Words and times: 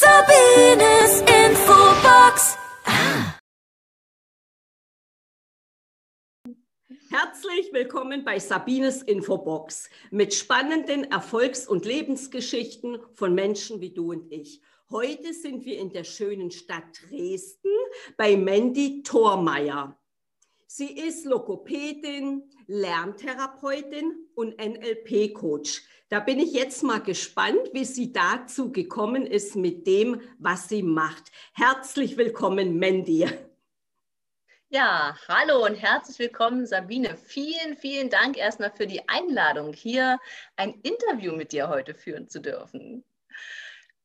Sabines 0.00 1.22
Infobox. 1.22 2.56
Herzlich 7.10 7.72
willkommen 7.72 8.24
bei 8.24 8.38
Sabines 8.38 9.02
Infobox 9.02 9.90
mit 10.12 10.34
spannenden 10.34 11.10
Erfolgs- 11.10 11.66
und 11.66 11.84
Lebensgeschichten 11.84 13.00
von 13.14 13.34
Menschen 13.34 13.80
wie 13.80 13.92
du 13.92 14.12
und 14.12 14.30
ich. 14.30 14.62
Heute 14.88 15.34
sind 15.34 15.64
wir 15.64 15.76
in 15.80 15.92
der 15.92 16.04
schönen 16.04 16.52
Stadt 16.52 17.00
Dresden 17.10 17.72
bei 18.16 18.36
Mandy 18.36 19.02
Thormeier. 19.02 19.97
Sie 20.70 20.98
ist 20.98 21.24
Logopädin, 21.24 22.42
Lerntherapeutin 22.66 24.28
und 24.34 24.58
NLP-Coach. 24.58 25.82
Da 26.10 26.20
bin 26.20 26.38
ich 26.38 26.52
jetzt 26.52 26.82
mal 26.82 27.00
gespannt, 27.00 27.70
wie 27.72 27.86
sie 27.86 28.12
dazu 28.12 28.70
gekommen 28.70 29.24
ist 29.24 29.56
mit 29.56 29.86
dem, 29.86 30.20
was 30.38 30.68
sie 30.68 30.82
macht. 30.82 31.32
Herzlich 31.54 32.18
willkommen, 32.18 32.78
Mandy. 32.78 33.26
Ja, 34.68 35.16
hallo 35.26 35.64
und 35.64 35.74
herzlich 35.74 36.18
willkommen, 36.18 36.66
Sabine. 36.66 37.16
Vielen, 37.16 37.78
vielen 37.78 38.10
Dank 38.10 38.36
erstmal 38.36 38.70
für 38.70 38.86
die 38.86 39.08
Einladung, 39.08 39.72
hier 39.72 40.20
ein 40.56 40.74
Interview 40.82 41.34
mit 41.34 41.52
dir 41.52 41.70
heute 41.70 41.94
führen 41.94 42.28
zu 42.28 42.42
dürfen. 42.42 43.04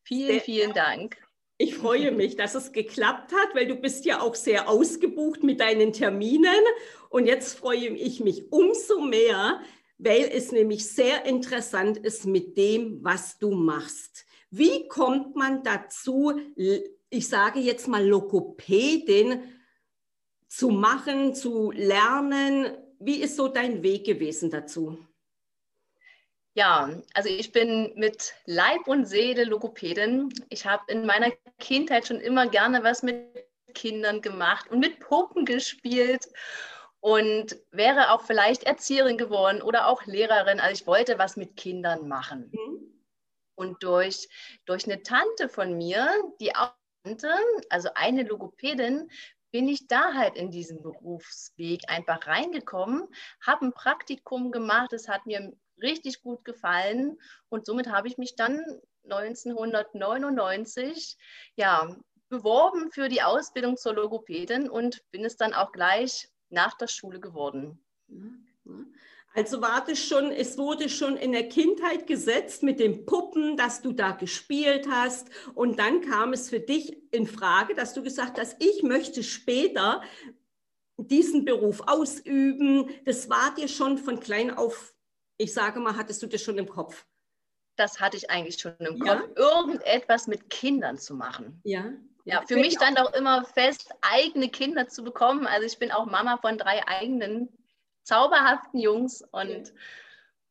Vielen, 0.03 0.39
vielen 0.39 0.71
Dank. 0.71 1.17
Ich 1.57 1.75
freue 1.75 2.11
mich, 2.11 2.35
dass 2.35 2.55
es 2.55 2.71
geklappt 2.71 3.31
hat, 3.31 3.55
weil 3.55 3.67
du 3.67 3.75
bist 3.75 4.05
ja 4.05 4.21
auch 4.21 4.35
sehr 4.35 4.69
ausgebucht 4.69 5.43
mit 5.43 5.59
deinen 5.59 5.93
Terminen. 5.93 6.63
Und 7.09 7.27
jetzt 7.27 7.57
freue 7.57 7.89
ich 7.89 8.19
mich 8.19 8.51
umso 8.51 8.99
mehr, 9.01 9.61
weil 9.99 10.29
es 10.33 10.51
nämlich 10.51 10.89
sehr 10.89 11.25
interessant 11.25 11.97
ist 11.97 12.25
mit 12.25 12.57
dem, 12.57 13.03
was 13.03 13.37
du 13.37 13.51
machst. 13.51 14.25
Wie 14.49 14.87
kommt 14.87 15.35
man 15.35 15.63
dazu, 15.63 16.33
ich 16.55 17.27
sage 17.27 17.59
jetzt 17.59 17.87
mal 17.87 18.05
Logopädin 18.05 19.43
zu 20.47 20.69
machen, 20.69 21.35
zu 21.35 21.71
lernen? 21.71 22.77
Wie 22.99 23.21
ist 23.21 23.35
so 23.35 23.47
dein 23.47 23.83
Weg 23.83 24.05
gewesen 24.05 24.49
dazu? 24.49 24.97
Ja, 26.55 26.89
also 27.15 27.29
ich 27.29 27.51
bin 27.51 27.93
mit 27.95 28.33
Leib 28.45 28.87
und 28.87 29.05
Seele 29.05 29.43
Logopädin. 29.43 30.29
Ich 30.49 30.65
habe 30.65 30.83
in 30.91 31.05
meiner 31.05 31.31
Kindheit 31.59 32.07
schon 32.07 32.19
immer 32.19 32.47
gerne 32.47 32.83
was 32.83 33.01
mit 33.01 33.25
Kindern 33.73 34.21
gemacht 34.21 34.69
und 34.69 34.79
mit 34.79 34.99
Puppen 34.99 35.45
gespielt 35.45 36.27
und 36.99 37.57
wäre 37.71 38.11
auch 38.11 38.21
vielleicht 38.21 38.63
Erzieherin 38.63 39.17
geworden 39.17 39.63
oder 39.63 39.87
auch 39.87 40.05
Lehrerin. 40.05 40.59
Also 40.59 40.81
ich 40.81 40.87
wollte 40.87 41.17
was 41.17 41.37
mit 41.37 41.57
Kindern 41.57 42.07
machen. 42.07 42.51
Mhm. 42.53 43.01
Und 43.55 43.83
durch, 43.83 44.29
durch 44.65 44.85
eine 44.85 45.01
Tante 45.01 45.49
von 45.49 45.75
mir, 45.75 46.09
die 46.39 46.55
auch 46.55 46.73
Tante, 47.03 47.29
also 47.69 47.89
eine 47.95 48.23
Logopädin, 48.23 49.09
bin 49.51 49.67
ich 49.67 49.87
da 49.87 50.13
halt 50.13 50.35
in 50.35 50.49
diesen 50.49 50.81
Berufsweg 50.81 51.81
einfach 51.87 52.25
reingekommen, 52.25 53.07
habe 53.45 53.65
ein 53.65 53.73
Praktikum 53.73 54.51
gemacht, 54.51 54.93
es 54.93 55.07
hat 55.07 55.25
mir 55.25 55.53
richtig 55.83 56.21
gut 56.21 56.45
gefallen 56.45 57.19
und 57.49 57.65
somit 57.65 57.89
habe 57.89 58.07
ich 58.07 58.17
mich 58.17 58.35
dann 58.35 58.63
1999 59.03 61.17
ja, 61.55 61.95
beworben 62.29 62.91
für 62.91 63.09
die 63.09 63.21
Ausbildung 63.21 63.77
zur 63.77 63.93
Logopädin 63.93 64.69
und 64.69 65.03
bin 65.11 65.23
es 65.23 65.37
dann 65.37 65.53
auch 65.53 65.71
gleich 65.71 66.29
nach 66.49 66.75
der 66.77 66.87
Schule 66.87 67.19
geworden. 67.19 67.79
Also 69.35 69.61
war 69.61 69.83
das 69.83 69.99
schon, 69.99 70.31
es 70.31 70.59
wurde 70.59 70.89
schon 70.89 71.17
in 71.17 71.31
der 71.31 71.49
Kindheit 71.49 72.05
gesetzt 72.05 72.61
mit 72.61 72.79
den 72.79 73.05
Puppen, 73.05 73.57
dass 73.57 73.81
du 73.81 73.91
da 73.91 74.11
gespielt 74.11 74.87
hast 74.89 75.29
und 75.55 75.79
dann 75.79 76.01
kam 76.01 76.33
es 76.33 76.49
für 76.49 76.59
dich 76.59 76.95
in 77.11 77.25
Frage, 77.25 77.73
dass 77.73 77.95
du 77.95 78.03
gesagt 78.03 78.39
hast, 78.39 78.55
ich 78.59 78.83
möchte 78.83 79.23
später 79.23 80.03
diesen 80.97 81.45
Beruf 81.45 81.81
ausüben. 81.87 82.89
Das 83.05 83.29
war 83.29 83.53
dir 83.55 83.67
schon 83.67 83.97
von 83.97 84.19
klein 84.19 84.51
auf 84.51 84.92
ich 85.43 85.53
sage 85.53 85.79
mal, 85.81 85.97
hattest 85.97 86.23
du 86.23 86.27
das 86.27 86.41
schon 86.41 86.57
im 86.57 86.69
Kopf? 86.69 87.05
Das 87.75 87.99
hatte 87.99 88.15
ich 88.15 88.29
eigentlich 88.29 88.59
schon 88.59 88.75
im 88.79 89.03
ja. 89.03 89.15
Kopf, 89.15 89.29
irgendetwas 89.35 90.27
mit 90.27 90.49
Kindern 90.49 90.97
zu 90.97 91.15
machen. 91.15 91.59
Ja. 91.63 91.91
Ja, 92.25 92.41
für 92.47 92.55
mich 92.55 92.75
stand 92.75 92.97
auch 92.97 93.11
immer 93.13 93.43
fest, 93.43 93.91
eigene 93.99 94.47
Kinder 94.47 94.87
zu 94.87 95.03
bekommen. 95.03 95.45
Also 95.45 95.65
ich 95.65 95.77
bin 95.77 95.91
auch 95.91 96.05
Mama 96.05 96.37
von 96.37 96.57
drei 96.57 96.87
eigenen 96.87 97.49
zauberhaften 98.03 98.79
Jungs 98.79 99.21
und 99.31 99.67
ja. 99.67 99.73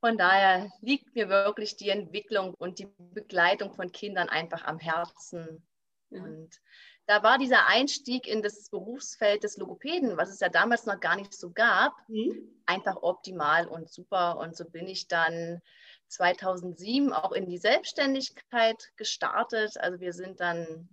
von 0.01 0.19
daher 0.19 0.71
liegt 0.83 1.15
mir 1.15 1.31
wirklich 1.31 1.77
die 1.77 1.89
Entwicklung 1.89 2.53
und 2.53 2.79
die 2.79 2.89
Begleitung 2.99 3.73
von 3.73 3.91
Kindern 3.91 4.29
einfach 4.29 4.65
am 4.65 4.79
Herzen. 4.79 5.67
Ja. 6.11 6.23
Und 6.23 6.61
da 7.07 7.23
war 7.23 7.39
dieser 7.39 7.67
Einstieg 7.67 8.27
in 8.27 8.43
das 8.43 8.69
Berufsfeld 8.69 9.45
des 9.45 9.57
Logopäden, 9.57 10.17
was 10.17 10.31
es 10.31 10.41
ja 10.41 10.49
damals 10.49 10.87
noch 10.87 11.01
gar 11.01 11.17
nicht 11.17 11.33
so 11.35 11.51
gab, 11.51 11.95
mhm. 12.09 12.49
einfach 12.67 13.03
optimal 13.03 13.67
und 13.67 13.91
super. 13.91 14.39
Und 14.39 14.57
so 14.57 14.65
bin 14.65 14.87
ich 14.87 15.09
dann 15.09 15.61
2007 16.09 17.13
auch 17.13 17.33
in 17.33 17.47
die 17.47 17.59
Selbstständigkeit 17.59 18.93
gestartet. 18.97 19.79
Also 19.79 20.01
wir 20.01 20.13
sind 20.13 20.41
dann 20.41 20.89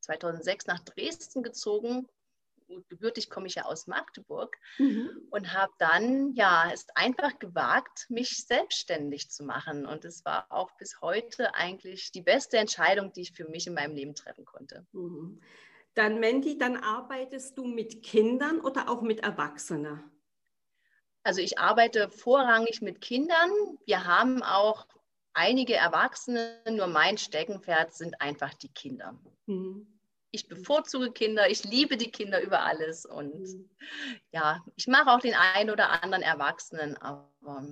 2006 0.00 0.66
nach 0.66 0.80
Dresden 0.80 1.42
gezogen 1.42 2.06
gebürtig 2.88 3.30
komme 3.30 3.46
ich 3.46 3.56
ja 3.56 3.64
aus 3.64 3.86
Magdeburg 3.86 4.56
mhm. 4.78 5.10
und 5.30 5.52
habe 5.52 5.72
dann 5.78 6.32
ja 6.34 6.70
es 6.72 6.86
einfach 6.94 7.38
gewagt, 7.38 8.06
mich 8.08 8.46
selbstständig 8.46 9.30
zu 9.30 9.44
machen. 9.44 9.86
Und 9.86 10.04
es 10.04 10.24
war 10.24 10.46
auch 10.50 10.70
bis 10.76 11.00
heute 11.00 11.54
eigentlich 11.54 12.12
die 12.12 12.22
beste 12.22 12.58
Entscheidung, 12.58 13.12
die 13.12 13.22
ich 13.22 13.32
für 13.32 13.48
mich 13.48 13.66
in 13.66 13.74
meinem 13.74 13.94
Leben 13.94 14.14
treffen 14.14 14.44
konnte. 14.44 14.86
Mhm. 14.92 15.40
Dann, 15.94 16.20
Mandy, 16.20 16.58
dann 16.58 16.76
arbeitest 16.76 17.56
du 17.56 17.64
mit 17.64 18.02
Kindern 18.02 18.60
oder 18.60 18.90
auch 18.90 19.00
mit 19.00 19.20
Erwachsenen? 19.20 20.02
Also 21.22 21.40
ich 21.40 21.58
arbeite 21.58 22.10
vorrangig 22.10 22.82
mit 22.82 23.00
Kindern. 23.00 23.50
Wir 23.86 24.04
haben 24.04 24.42
auch 24.42 24.86
einige 25.32 25.74
Erwachsene, 25.74 26.62
nur 26.70 26.86
mein 26.86 27.18
Steckenpferd 27.18 27.94
sind 27.94 28.20
einfach 28.20 28.54
die 28.54 28.68
Kinder. 28.68 29.18
Mhm 29.46 29.95
ich 30.36 30.48
bevorzuge 30.48 31.10
Kinder, 31.10 31.50
ich 31.50 31.64
liebe 31.64 31.96
die 31.96 32.10
Kinder 32.10 32.40
über 32.42 32.60
alles 32.60 33.04
und 33.04 33.34
mhm. 33.34 33.70
ja, 34.30 34.64
ich 34.76 34.86
mache 34.86 35.10
auch 35.10 35.20
den 35.20 35.34
einen 35.34 35.70
oder 35.70 36.02
anderen 36.02 36.22
Erwachsenen, 36.22 36.96
aber 36.98 37.66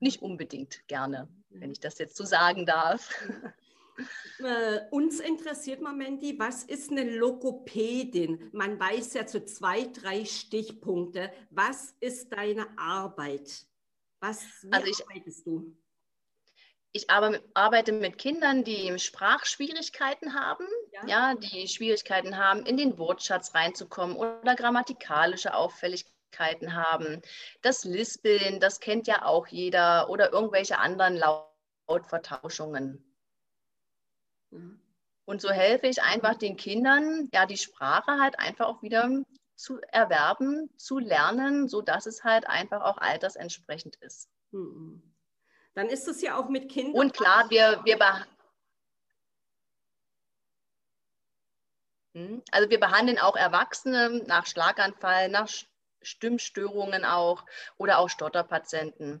nicht 0.00 0.20
unbedingt 0.20 0.86
gerne, 0.88 1.28
wenn 1.48 1.70
ich 1.70 1.80
das 1.80 1.98
jetzt 1.98 2.16
so 2.16 2.24
sagen 2.24 2.66
darf. 2.66 3.14
Äh, 4.40 4.80
uns 4.90 5.20
interessiert 5.20 5.80
mal, 5.80 5.94
Mandy, 5.94 6.36
was 6.36 6.64
ist 6.64 6.90
eine 6.90 7.16
Logopädin? 7.16 8.50
Man 8.52 8.78
weiß 8.80 9.14
ja 9.14 9.24
zu 9.24 9.44
zwei, 9.44 9.84
drei 9.84 10.24
Stichpunkte. 10.24 11.32
Was 11.50 11.94
ist 12.00 12.32
deine 12.32 12.66
Arbeit? 12.76 13.64
Was, 14.18 14.44
also 14.72 14.86
ich, 14.88 15.00
arbeitest 15.00 15.46
du? 15.46 15.76
Ich 16.94 17.10
arbeite 17.10 17.92
mit 17.92 18.18
Kindern, 18.18 18.62
die 18.62 18.96
Sprachschwierigkeiten 19.00 20.32
haben, 20.32 20.64
ja. 20.92 21.06
ja. 21.06 21.34
die 21.34 21.66
Schwierigkeiten 21.66 22.38
haben, 22.38 22.64
in 22.64 22.76
den 22.76 22.96
Wortschatz 22.98 23.52
reinzukommen 23.52 24.16
oder 24.16 24.54
grammatikalische 24.54 25.54
Auffälligkeiten 25.54 26.74
haben. 26.74 27.20
Das 27.62 27.84
Lispeln, 27.84 28.60
das 28.60 28.78
kennt 28.78 29.08
ja 29.08 29.24
auch 29.24 29.48
jeder 29.48 30.08
oder 30.08 30.32
irgendwelche 30.32 30.78
anderen 30.78 31.20
Lautvertauschungen. 31.88 33.04
Mhm. 34.50 34.80
Und 35.24 35.40
so 35.40 35.50
helfe 35.50 35.88
ich 35.88 36.00
einfach 36.00 36.36
den 36.36 36.56
Kindern, 36.56 37.28
ja, 37.32 37.44
die 37.46 37.56
Sprache 37.56 38.20
halt 38.20 38.38
einfach 38.38 38.66
auch 38.66 38.82
wieder 38.82 39.10
zu 39.56 39.80
erwerben, 39.90 40.70
zu 40.76 41.00
lernen, 41.00 41.66
sodass 41.66 42.06
es 42.06 42.22
halt 42.22 42.46
einfach 42.46 42.82
auch 42.82 42.98
altersentsprechend 42.98 43.96
ist. 43.96 44.28
Mhm. 44.52 45.13
Dann 45.74 45.88
ist 45.88 46.08
es 46.08 46.22
ja 46.22 46.38
auch 46.38 46.48
mit 46.48 46.70
Kindern. 46.70 46.94
Und 46.94 47.14
klar, 47.14 47.50
wir, 47.50 47.80
wir, 47.84 47.98
hm? 52.14 52.42
also 52.52 52.70
wir 52.70 52.78
behandeln 52.80 53.18
auch 53.18 53.36
Erwachsene 53.36 54.22
nach 54.26 54.46
Schlaganfall, 54.46 55.28
nach 55.28 55.48
Stimmstörungen 56.02 57.04
auch 57.04 57.44
oder 57.76 57.98
auch 57.98 58.08
Stotterpatienten. 58.08 59.20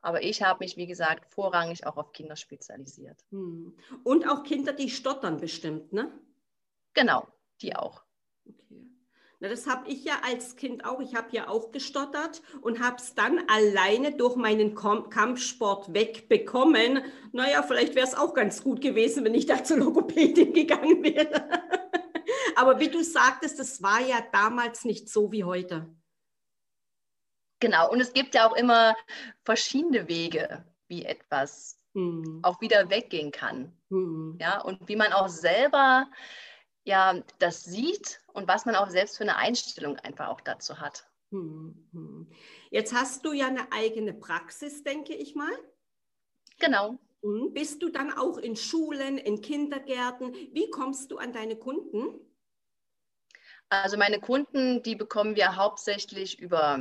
Aber 0.00 0.22
ich 0.22 0.42
habe 0.42 0.62
mich, 0.62 0.76
wie 0.76 0.86
gesagt, 0.86 1.32
vorrangig 1.32 1.86
auch 1.86 1.96
auf 1.96 2.12
Kinder 2.12 2.36
spezialisiert. 2.36 3.18
Hm. 3.30 3.76
Und 4.04 4.28
auch 4.28 4.42
Kinder, 4.42 4.74
die 4.74 4.90
stottern 4.90 5.40
bestimmt, 5.40 5.92
ne? 5.92 6.12
Genau, 6.92 7.26
die 7.62 7.74
auch. 7.74 8.04
Na, 9.44 9.50
das 9.50 9.66
habe 9.66 9.90
ich 9.90 10.04
ja 10.04 10.22
als 10.24 10.56
Kind 10.56 10.86
auch. 10.86 11.00
Ich 11.00 11.14
habe 11.14 11.28
ja 11.32 11.48
auch 11.48 11.70
gestottert 11.70 12.40
und 12.62 12.80
habe 12.80 12.96
es 12.96 13.14
dann 13.14 13.46
alleine 13.46 14.16
durch 14.16 14.36
meinen 14.36 14.74
Kampfsport 14.74 15.92
wegbekommen. 15.92 17.04
Naja, 17.32 17.62
vielleicht 17.62 17.94
wäre 17.94 18.06
es 18.06 18.14
auch 18.14 18.32
ganz 18.32 18.64
gut 18.64 18.80
gewesen, 18.80 19.22
wenn 19.22 19.34
ich 19.34 19.44
da 19.44 19.62
zur 19.62 19.76
Logopädin 19.76 20.54
gegangen 20.54 21.02
wäre. 21.02 21.62
Aber 22.56 22.80
wie 22.80 22.88
du 22.88 23.04
sagtest, 23.04 23.58
das 23.58 23.82
war 23.82 24.00
ja 24.00 24.24
damals 24.32 24.86
nicht 24.86 25.10
so 25.10 25.30
wie 25.30 25.44
heute. 25.44 25.94
Genau, 27.60 27.90
und 27.90 28.00
es 28.00 28.14
gibt 28.14 28.34
ja 28.34 28.48
auch 28.48 28.56
immer 28.56 28.96
verschiedene 29.44 30.08
Wege, 30.08 30.64
wie 30.88 31.04
etwas 31.04 31.78
mhm. 31.92 32.40
auch 32.42 32.62
wieder 32.62 32.88
weggehen 32.88 33.30
kann. 33.30 33.76
Mhm. 33.90 34.38
Ja, 34.40 34.62
und 34.62 34.88
wie 34.88 34.96
man 34.96 35.12
auch 35.12 35.28
selber 35.28 36.06
ja 36.84 37.20
das 37.38 37.64
sieht 37.64 38.20
und 38.32 38.48
was 38.48 38.66
man 38.66 38.76
auch 38.76 38.90
selbst 38.90 39.16
für 39.16 39.24
eine 39.24 39.36
Einstellung 39.36 39.98
einfach 39.98 40.28
auch 40.28 40.40
dazu 40.40 40.78
hat. 40.80 41.06
Mhm. 41.30 42.30
Jetzt 42.70 42.94
hast 42.94 43.24
du 43.24 43.32
ja 43.32 43.48
eine 43.48 43.72
eigene 43.72 44.14
Praxis, 44.14 44.84
denke 44.84 45.14
ich 45.14 45.34
mal. 45.34 45.52
Genau. 46.58 46.98
Mhm. 47.22 47.52
Bist 47.52 47.82
du 47.82 47.88
dann 47.88 48.12
auch 48.12 48.38
in 48.38 48.56
Schulen, 48.56 49.18
in 49.18 49.40
Kindergärten? 49.40 50.32
Wie 50.52 50.70
kommst 50.70 51.10
du 51.10 51.18
an 51.18 51.32
deine 51.32 51.56
Kunden? 51.56 52.20
Also 53.70 53.96
meine 53.96 54.20
Kunden, 54.20 54.82
die 54.82 54.94
bekommen 54.94 55.34
wir 55.34 55.56
hauptsächlich 55.56 56.38
über, 56.38 56.78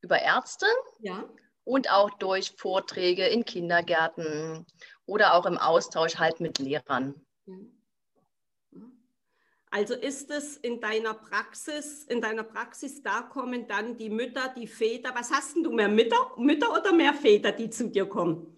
über 0.00 0.20
Ärzte 0.20 0.66
ja. 1.00 1.28
und 1.64 1.90
auch 1.90 2.10
durch 2.18 2.52
Vorträge 2.56 3.26
in 3.26 3.44
Kindergärten 3.44 4.66
oder 5.06 5.34
auch 5.34 5.46
im 5.46 5.58
Austausch 5.58 6.16
halt 6.16 6.40
mit 6.40 6.58
Lehrern. 6.58 7.26
Also 9.70 9.94
ist 9.94 10.30
es 10.30 10.56
in 10.56 10.80
deiner 10.80 11.14
Praxis, 11.14 12.04
in 12.04 12.20
deiner 12.20 12.42
Praxis, 12.42 13.02
da 13.02 13.22
kommen 13.22 13.68
dann 13.68 13.96
die 13.96 14.10
Mütter, 14.10 14.52
die 14.56 14.66
Väter. 14.66 15.12
Was 15.14 15.30
hast 15.30 15.54
du 15.56 15.70
mehr 15.70 15.88
Mütter, 15.88 16.32
Mütter 16.36 16.72
oder 16.72 16.92
mehr 16.92 17.14
Väter, 17.14 17.52
die 17.52 17.70
zu 17.70 17.88
dir 17.88 18.06
kommen? 18.06 18.56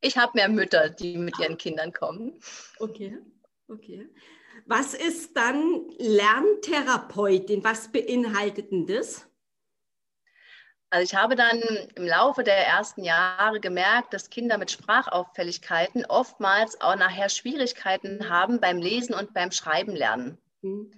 Ich 0.00 0.16
habe 0.16 0.32
mehr 0.34 0.48
Mütter, 0.48 0.88
die 0.88 1.18
mit 1.18 1.38
ihren 1.40 1.58
Kindern 1.58 1.92
kommen. 1.92 2.40
Okay, 2.78 3.18
okay. 3.68 4.08
Was 4.66 4.94
ist 4.94 5.36
dann 5.36 5.90
Lerntherapeutin? 5.98 7.64
Was 7.64 7.90
beinhaltet 7.90 8.70
denn 8.70 8.86
das? 8.86 9.29
Also 10.92 11.04
ich 11.04 11.14
habe 11.14 11.36
dann 11.36 11.60
im 11.94 12.04
Laufe 12.04 12.42
der 12.42 12.66
ersten 12.66 13.04
Jahre 13.04 13.60
gemerkt, 13.60 14.12
dass 14.12 14.28
Kinder 14.28 14.58
mit 14.58 14.72
Sprachauffälligkeiten 14.72 16.04
oftmals 16.04 16.80
auch 16.80 16.96
nachher 16.96 17.28
Schwierigkeiten 17.28 18.28
haben 18.28 18.60
beim 18.60 18.78
Lesen 18.78 19.14
und 19.14 19.32
beim 19.32 19.52
Schreiben 19.52 19.94
lernen. 19.94 20.36
Mhm. 20.62 20.90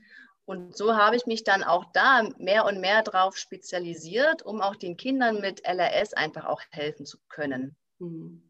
Und 0.46 0.76
so 0.76 0.96
habe 0.96 1.16
ich 1.16 1.26
mich 1.26 1.44
dann 1.44 1.62
auch 1.62 1.84
da 1.92 2.28
mehr 2.38 2.64
und 2.64 2.80
mehr 2.80 3.02
darauf 3.02 3.36
spezialisiert, 3.36 4.42
um 4.42 4.62
auch 4.62 4.76
den 4.76 4.96
Kindern 4.96 5.40
mit 5.40 5.64
LRS 5.66 6.14
einfach 6.14 6.46
auch 6.46 6.62
helfen 6.70 7.04
zu 7.04 7.18
können. 7.28 7.76
Mhm. 7.98 8.42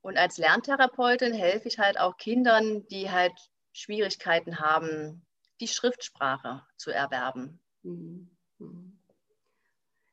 Und 0.00 0.16
als 0.16 0.38
Lerntherapeutin 0.38 1.34
helfe 1.34 1.68
ich 1.68 1.78
halt 1.78 2.00
auch 2.00 2.16
Kindern, 2.16 2.86
die 2.88 3.10
halt 3.10 3.34
Schwierigkeiten 3.72 4.58
haben, 4.58 5.24
die 5.60 5.68
Schriftsprache 5.68 6.66
zu 6.76 6.90
erwerben. 6.90 7.60
Mhm. 7.82 8.30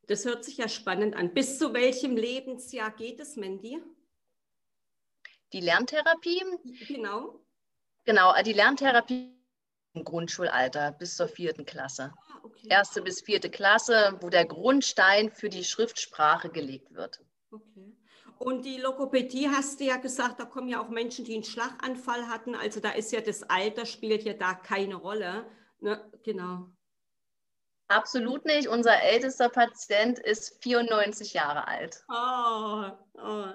Das 0.09 0.25
hört 0.25 0.43
sich 0.43 0.57
ja 0.57 0.67
spannend 0.67 1.15
an. 1.15 1.35
Bis 1.35 1.59
zu 1.59 1.71
welchem 1.71 2.17
Lebensjahr 2.17 2.89
geht 2.89 3.19
es, 3.19 3.35
Mandy? 3.35 3.79
Die 5.53 5.61
Lerntherapie? 5.61 6.43
Genau. 6.87 7.45
Genau, 8.05 8.33
die 8.43 8.53
Lerntherapie 8.53 9.31
im 9.93 10.03
Grundschulalter 10.03 10.93
bis 10.93 11.15
zur 11.15 11.27
vierten 11.27 11.63
Klasse. 11.63 12.11
Ah, 12.15 12.39
okay. 12.41 12.67
Erste 12.69 13.03
bis 13.03 13.21
vierte 13.21 13.51
Klasse, 13.51 14.17
wo 14.21 14.29
der 14.29 14.45
Grundstein 14.45 15.29
für 15.31 15.49
die 15.49 15.63
Schriftsprache 15.63 16.49
gelegt 16.49 16.91
wird. 16.95 17.21
Okay. 17.51 17.95
Und 18.39 18.65
die 18.65 18.79
Logopädie 18.79 19.49
hast 19.49 19.79
du 19.79 19.83
ja 19.83 19.97
gesagt, 19.97 20.39
da 20.39 20.45
kommen 20.45 20.69
ja 20.69 20.81
auch 20.81 20.89
Menschen, 20.89 21.23
die 21.23 21.35
einen 21.35 21.43
Schlaganfall 21.43 22.27
hatten. 22.27 22.55
Also 22.55 22.79
da 22.79 22.91
ist 22.93 23.11
ja 23.11 23.21
das 23.21 23.43
Alter 23.43 23.85
spielt 23.85 24.23
ja 24.23 24.33
da 24.33 24.55
keine 24.55 24.95
Rolle. 24.95 25.45
Ne? 25.81 26.03
Genau. 26.23 26.71
Absolut 27.89 28.45
nicht. 28.45 28.67
Unser 28.67 29.01
ältester 29.01 29.49
Patient 29.49 30.19
ist 30.19 30.61
94 30.61 31.33
Jahre 31.33 31.67
alt. 31.67 32.03
Oh, 32.07 32.91
oh. 33.15 33.47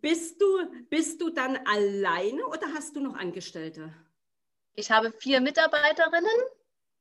Bist, 0.00 0.40
du, 0.40 0.46
bist 0.90 1.20
du 1.20 1.30
dann 1.30 1.58
alleine 1.66 2.46
oder 2.46 2.66
hast 2.74 2.94
du 2.94 3.00
noch 3.00 3.16
Angestellte? 3.16 3.92
Ich 4.74 4.90
habe 4.90 5.12
vier 5.12 5.40
Mitarbeiterinnen, 5.40 6.40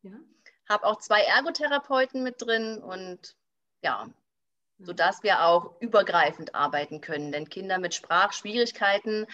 ja. 0.04 0.12
habe 0.70 0.86
auch 0.86 1.00
zwei 1.00 1.22
Ergotherapeuten 1.22 2.24
mit 2.24 2.42
drin 2.42 2.78
und 2.78 3.36
ja, 3.82 4.08
sodass 4.80 5.24
wir 5.24 5.46
auch 5.46 5.80
übergreifend 5.80 6.56
arbeiten 6.56 7.02
können. 7.02 7.32
Denn 7.32 7.50
Kinder 7.50 7.78
mit 7.80 7.94
Sprachschwierigkeiten 7.94 9.26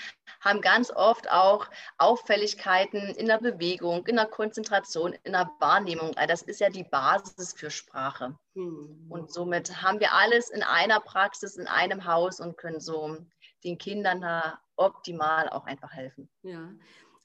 haben 0.41 0.61
ganz 0.61 0.91
oft 0.91 1.29
auch 1.31 1.67
Auffälligkeiten 1.97 3.15
in 3.15 3.27
der 3.27 3.39
Bewegung, 3.39 4.05
in 4.05 4.15
der 4.15 4.25
Konzentration, 4.25 5.13
in 5.23 5.33
der 5.33 5.49
Wahrnehmung. 5.59 6.13
Das 6.27 6.41
ist 6.41 6.59
ja 6.59 6.69
die 6.69 6.83
Basis 6.83 7.53
für 7.53 7.71
Sprache. 7.71 8.37
Mhm. 8.53 9.07
Und 9.09 9.31
somit 9.33 9.81
haben 9.81 9.99
wir 9.99 10.13
alles 10.13 10.49
in 10.49 10.63
einer 10.63 10.99
Praxis, 10.99 11.57
in 11.57 11.67
einem 11.67 12.05
Haus 12.05 12.39
und 12.39 12.57
können 12.57 12.79
so 12.79 13.17
den 13.63 13.77
Kindern 13.77 14.21
da 14.21 14.59
optimal 14.75 15.49
auch 15.49 15.65
einfach 15.65 15.91
helfen. 15.91 16.29
Ja. 16.43 16.71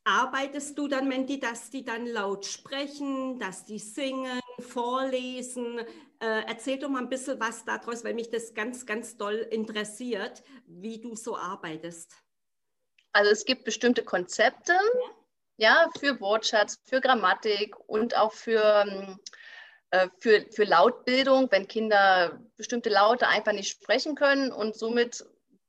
Arbeitest 0.06 0.76
du 0.76 0.86
dann, 0.86 1.08
Menti, 1.08 1.40
dass 1.40 1.70
die 1.70 1.82
dann 1.82 2.06
laut 2.06 2.44
sprechen, 2.44 3.38
dass 3.38 3.64
die 3.64 3.78
singen, 3.78 4.38
vorlesen? 4.58 5.78
Äh, 6.20 6.42
erzähl 6.46 6.78
doch 6.78 6.90
mal 6.90 6.98
ein 6.98 7.08
bisschen 7.08 7.40
was 7.40 7.64
daraus, 7.64 8.04
weil 8.04 8.12
mich 8.12 8.30
das 8.30 8.52
ganz, 8.52 8.84
ganz 8.84 9.16
doll 9.16 9.36
interessiert, 9.50 10.42
wie 10.66 11.00
du 11.00 11.16
so 11.16 11.38
arbeitest. 11.38 12.12
Also 13.12 13.30
es 13.30 13.46
gibt 13.46 13.64
bestimmte 13.64 14.04
Konzepte, 14.04 14.74
ja, 15.56 15.84
ja 15.84 15.90
für 15.98 16.20
Wortschatz, 16.20 16.78
für 16.84 17.00
Grammatik 17.00 17.74
und 17.88 18.14
auch 18.14 18.32
für, 18.32 19.18
äh, 19.90 20.08
für, 20.20 20.44
für 20.50 20.64
Lautbildung, 20.64 21.50
wenn 21.50 21.66
Kinder 21.66 22.42
bestimmte 22.56 22.90
Laute 22.90 23.26
einfach 23.26 23.52
nicht 23.52 23.70
sprechen 23.70 24.16
können 24.16 24.52
und 24.52 24.76
somit 24.76 25.24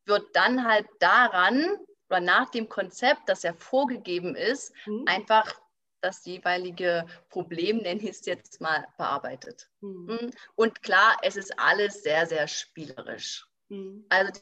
wird 0.05 0.35
dann 0.35 0.67
halt 0.67 0.87
daran 0.99 1.77
oder 2.09 2.19
nach 2.19 2.49
dem 2.49 2.69
Konzept, 2.69 3.27
das 3.27 3.43
ja 3.43 3.53
vorgegeben 3.53 4.35
ist, 4.35 4.73
mhm. 4.85 5.03
einfach 5.07 5.53
das 6.01 6.23
jeweilige 6.25 7.05
Problem, 7.29 7.77
nenne 7.77 8.01
ich 8.01 8.09
es 8.09 8.25
jetzt 8.25 8.61
mal, 8.61 8.85
bearbeitet. 8.97 9.69
Mhm. 9.81 10.05
mhm. 10.05 10.31
Und 10.55 10.83
klar, 10.83 11.17
es 11.23 11.35
ist 11.35 11.57
alles 11.59 12.03
sehr, 12.03 12.27
sehr 12.27 12.47
spielerisch. 12.47 13.47
Mhm. 13.69 14.05
Also 14.09 14.39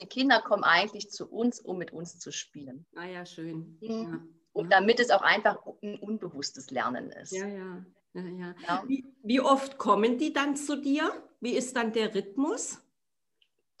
die 0.00 0.06
Kinder 0.06 0.40
kommen 0.42 0.64
eigentlich 0.64 1.10
zu 1.10 1.30
uns, 1.30 1.60
um 1.60 1.78
mit 1.78 1.92
uns 1.92 2.18
zu 2.18 2.32
spielen. 2.32 2.86
Ah 2.94 3.06
ja, 3.06 3.24
schön. 3.24 3.78
Mhm. 3.80 3.90
Ja. 3.90 4.20
Und 4.52 4.72
damit 4.72 5.00
es 5.00 5.10
auch 5.10 5.22
einfach 5.22 5.64
ein 5.82 5.98
unbewusstes 5.98 6.70
Lernen 6.70 7.10
ist. 7.10 7.32
Ja, 7.32 7.46
ja. 7.46 7.84
ja, 8.14 8.22
ja. 8.22 8.54
ja. 8.66 8.84
Wie, 8.86 9.04
wie 9.22 9.40
oft 9.40 9.78
kommen 9.78 10.18
die 10.18 10.32
dann 10.32 10.56
zu 10.56 10.76
dir? 10.76 11.12
Wie 11.40 11.52
ist 11.52 11.76
dann 11.76 11.92
der 11.92 12.14
Rhythmus? 12.14 12.78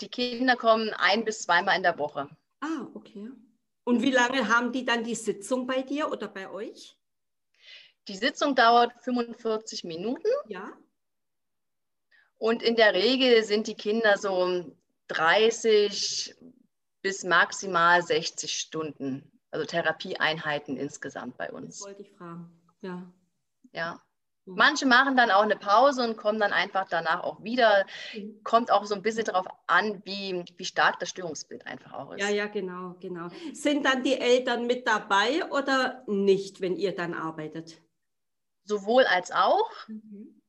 Die 0.00 0.08
Kinder 0.08 0.56
kommen 0.56 0.90
ein 0.96 1.24
bis 1.24 1.42
zweimal 1.42 1.76
in 1.76 1.82
der 1.82 1.98
Woche. 1.98 2.30
Ah, 2.60 2.86
okay. 2.94 3.30
Und 3.84 4.02
wie 4.02 4.10
lange 4.10 4.48
haben 4.48 4.72
die 4.72 4.84
dann 4.84 5.04
die 5.04 5.14
Sitzung 5.14 5.66
bei 5.66 5.82
dir 5.82 6.10
oder 6.10 6.28
bei 6.28 6.50
euch? 6.50 6.96
Die 8.08 8.16
Sitzung 8.16 8.54
dauert 8.54 8.92
45 9.02 9.84
Minuten. 9.84 10.28
Ja. 10.48 10.72
Und 12.38 12.62
in 12.62 12.76
der 12.76 12.94
Regel 12.94 13.44
sind 13.44 13.66
die 13.66 13.74
Kinder 13.74 14.16
so 14.16 14.74
30 15.08 16.34
bis 17.02 17.24
maximal 17.24 18.02
60 18.02 18.58
Stunden, 18.58 19.30
also 19.50 19.66
Therapieeinheiten 19.66 20.76
insgesamt 20.76 21.36
bei 21.36 21.50
uns. 21.50 21.78
Das 21.78 21.86
wollte 21.86 22.02
ich 22.02 22.12
fragen. 22.12 22.50
Ja. 22.80 23.12
Ja. 23.72 24.02
Manche 24.46 24.86
machen 24.86 25.16
dann 25.16 25.30
auch 25.30 25.42
eine 25.42 25.56
Pause 25.56 26.02
und 26.02 26.16
kommen 26.16 26.40
dann 26.40 26.52
einfach 26.52 26.86
danach 26.88 27.22
auch 27.22 27.42
wieder. 27.42 27.86
Mhm. 28.14 28.42
Kommt 28.42 28.70
auch 28.70 28.84
so 28.84 28.94
ein 28.94 29.02
bisschen 29.02 29.24
darauf 29.24 29.46
an, 29.66 30.02
wie, 30.04 30.44
wie 30.56 30.64
stark 30.64 30.98
das 30.98 31.10
Störungsbild 31.10 31.66
einfach 31.66 31.92
auch 31.92 32.12
ist. 32.12 32.20
Ja, 32.20 32.30
ja, 32.30 32.46
genau, 32.46 32.96
genau. 33.00 33.28
Sind 33.52 33.84
dann 33.84 34.02
die 34.02 34.18
Eltern 34.18 34.66
mit 34.66 34.86
dabei 34.86 35.48
oder 35.50 36.02
nicht, 36.06 36.60
wenn 36.60 36.76
ihr 36.76 36.94
dann 36.94 37.14
arbeitet? 37.14 37.80
Sowohl 38.64 39.04
als 39.04 39.30
auch. 39.30 39.70
Mhm. 39.88 40.40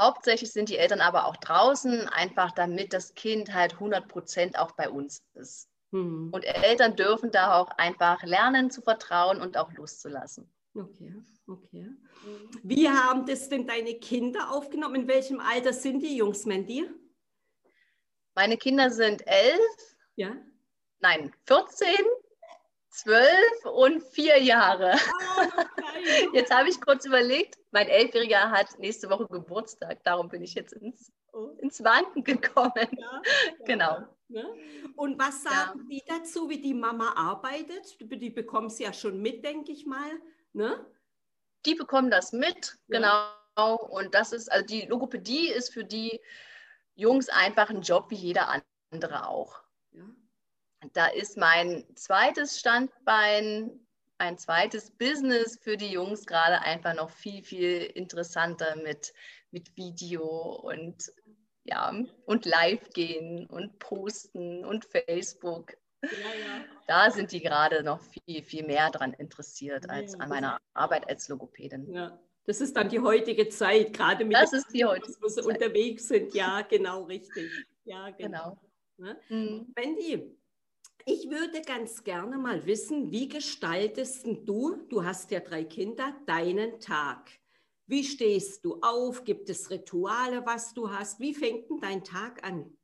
Hauptsächlich 0.00 0.52
sind 0.52 0.68
die 0.68 0.78
Eltern 0.78 1.00
aber 1.00 1.26
auch 1.26 1.36
draußen, 1.36 2.08
einfach 2.08 2.50
damit 2.52 2.92
das 2.92 3.14
Kind 3.14 3.54
halt 3.54 3.74
100 3.74 4.08
Prozent 4.08 4.58
auch 4.58 4.72
bei 4.72 4.88
uns 4.88 5.22
ist. 5.34 5.68
Mhm. 5.92 6.30
Und 6.32 6.44
Eltern 6.44 6.96
dürfen 6.96 7.30
da 7.30 7.58
auch 7.58 7.70
einfach 7.78 8.22
lernen 8.22 8.70
zu 8.70 8.82
vertrauen 8.82 9.40
und 9.40 9.56
auch 9.56 9.72
loszulassen. 9.72 10.50
Okay, 10.74 11.14
okay. 11.46 11.88
Wie 12.62 12.88
haben 12.88 13.26
das 13.26 13.48
denn 13.48 13.66
deine 13.66 13.94
Kinder 13.94 14.50
aufgenommen? 14.50 14.94
In 14.96 15.08
welchem 15.08 15.40
Alter 15.40 15.72
sind 15.72 16.00
die 16.00 16.16
Jungs, 16.16 16.46
Mandy? 16.46 16.88
Meine 18.34 18.56
Kinder 18.56 18.90
sind 18.90 19.26
elf. 19.26 19.96
Ja. 20.16 20.36
Nein, 21.00 21.32
14, 21.44 21.88
zwölf 22.90 23.64
und 23.64 24.02
vier 24.02 24.42
Jahre. 24.42 24.94
Oh, 25.38 25.42
jetzt 26.34 26.52
habe 26.52 26.68
ich 26.68 26.80
kurz 26.80 27.04
überlegt, 27.04 27.58
mein 27.70 27.88
Elfjähriger 27.88 28.50
hat 28.50 28.78
nächste 28.78 29.10
Woche 29.10 29.26
Geburtstag, 29.26 30.02
darum 30.04 30.28
bin 30.28 30.42
ich 30.42 30.54
jetzt 30.54 30.72
ins, 30.72 31.12
oh. 31.32 31.50
ins 31.58 31.84
Wanken 31.84 32.24
gekommen. 32.24 32.88
Ja, 32.98 33.22
genau. 33.64 33.98
Ne? 34.28 34.44
Und 34.96 35.18
was 35.18 35.42
sagen 35.42 35.80
ja. 35.80 35.86
die 35.90 36.02
dazu, 36.06 36.48
wie 36.48 36.60
die 36.60 36.74
Mama 36.74 37.12
arbeitet? 37.14 37.96
Die 38.00 38.30
bekommen 38.30 38.70
sie 38.70 38.84
ja 38.84 38.92
schon 38.92 39.20
mit, 39.20 39.44
denke 39.44 39.72
ich 39.72 39.86
mal. 39.86 40.10
Ne? 40.52 40.84
Die 41.66 41.74
bekommen 41.74 42.10
das 42.10 42.32
mit, 42.32 42.78
ja. 42.88 42.98
genau. 43.56 43.76
Und 43.76 44.14
das 44.14 44.32
ist, 44.32 44.50
also 44.50 44.64
die 44.64 44.82
Logopädie 44.82 45.48
ist 45.48 45.72
für 45.72 45.84
die 45.84 46.20
Jungs 46.94 47.28
einfach 47.28 47.70
ein 47.70 47.82
Job 47.82 48.10
wie 48.10 48.16
jeder 48.16 48.62
andere 48.90 49.28
auch. 49.28 49.62
Ja. 49.92 50.04
da 50.92 51.06
ist 51.06 51.36
mein 51.36 51.84
zweites 51.96 52.58
Standbein, 52.58 53.86
ein 54.18 54.38
zweites 54.38 54.90
Business 54.90 55.58
für 55.60 55.76
die 55.76 55.90
Jungs 55.90 56.26
gerade 56.26 56.60
einfach 56.60 56.94
noch 56.94 57.10
viel, 57.10 57.42
viel 57.42 57.82
interessanter 57.82 58.76
mit, 58.76 59.12
mit 59.50 59.76
Video 59.76 60.24
und 60.24 61.12
ja, 61.64 61.92
und 62.26 62.46
live 62.46 62.90
gehen 62.90 63.46
und 63.46 63.78
posten 63.78 64.64
und 64.64 64.84
Facebook. 64.84 65.76
Ja, 66.02 66.10
ja. 66.10 66.64
Da 66.86 67.10
sind 67.10 67.32
die 67.32 67.40
gerade 67.40 67.82
noch 67.82 68.00
viel, 68.00 68.42
viel 68.42 68.64
mehr 68.64 68.90
daran 68.90 69.12
interessiert 69.14 69.88
als 69.90 70.18
an 70.18 70.28
meiner 70.28 70.60
Arbeit 70.74 71.08
als 71.08 71.28
Logopädin. 71.28 71.92
Ja. 71.92 72.18
Das 72.44 72.60
ist 72.60 72.76
dann 72.76 72.88
die 72.88 73.00
heutige 73.00 73.48
Zeit, 73.48 73.92
gerade 73.92 74.24
mit 74.24 74.36
das 74.36 74.52
ist 74.52 74.72
die 74.72 74.84
heutige 74.84 75.20
wo 75.20 75.26
sie 75.26 75.42
Zeit. 75.42 75.46
unterwegs 75.46 76.06
sind. 76.06 76.32
Ja, 76.32 76.62
genau, 76.62 77.02
richtig. 77.04 77.50
Ja, 77.84 78.10
genau. 78.18 78.56
genau. 78.96 79.08
Ne? 79.08 79.20
Mhm. 79.28 79.72
Wendy, 79.74 80.36
ich 81.04 81.28
würde 81.28 81.60
ganz 81.62 82.04
gerne 82.04 82.38
mal 82.38 82.64
wissen, 82.66 83.10
wie 83.10 83.28
gestaltest 83.28 84.26
du, 84.44 84.76
du 84.88 85.04
hast 85.04 85.30
ja 85.32 85.40
drei 85.40 85.64
Kinder, 85.64 86.16
deinen 86.26 86.78
Tag? 86.80 87.30
Wie 87.86 88.04
stehst 88.04 88.64
du 88.64 88.80
auf? 88.80 89.24
Gibt 89.24 89.48
es 89.48 89.70
Rituale, 89.70 90.44
was 90.46 90.72
du 90.72 90.90
hast? 90.90 91.20
Wie 91.20 91.34
fängt 91.34 91.68
denn 91.70 91.80
dein 91.80 92.02
Tag 92.04 92.44
an? 92.44 92.76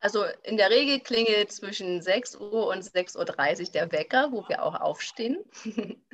Also 0.00 0.24
in 0.44 0.56
der 0.56 0.70
Regel 0.70 1.00
klingelt 1.00 1.52
zwischen 1.52 2.00
6 2.00 2.36
Uhr 2.36 2.68
und 2.68 2.82
6.30 2.82 3.18
Uhr 3.66 3.72
der 3.72 3.92
Wecker, 3.92 4.32
wo 4.32 4.48
wir 4.48 4.62
auch 4.62 4.80
aufstehen. 4.80 5.38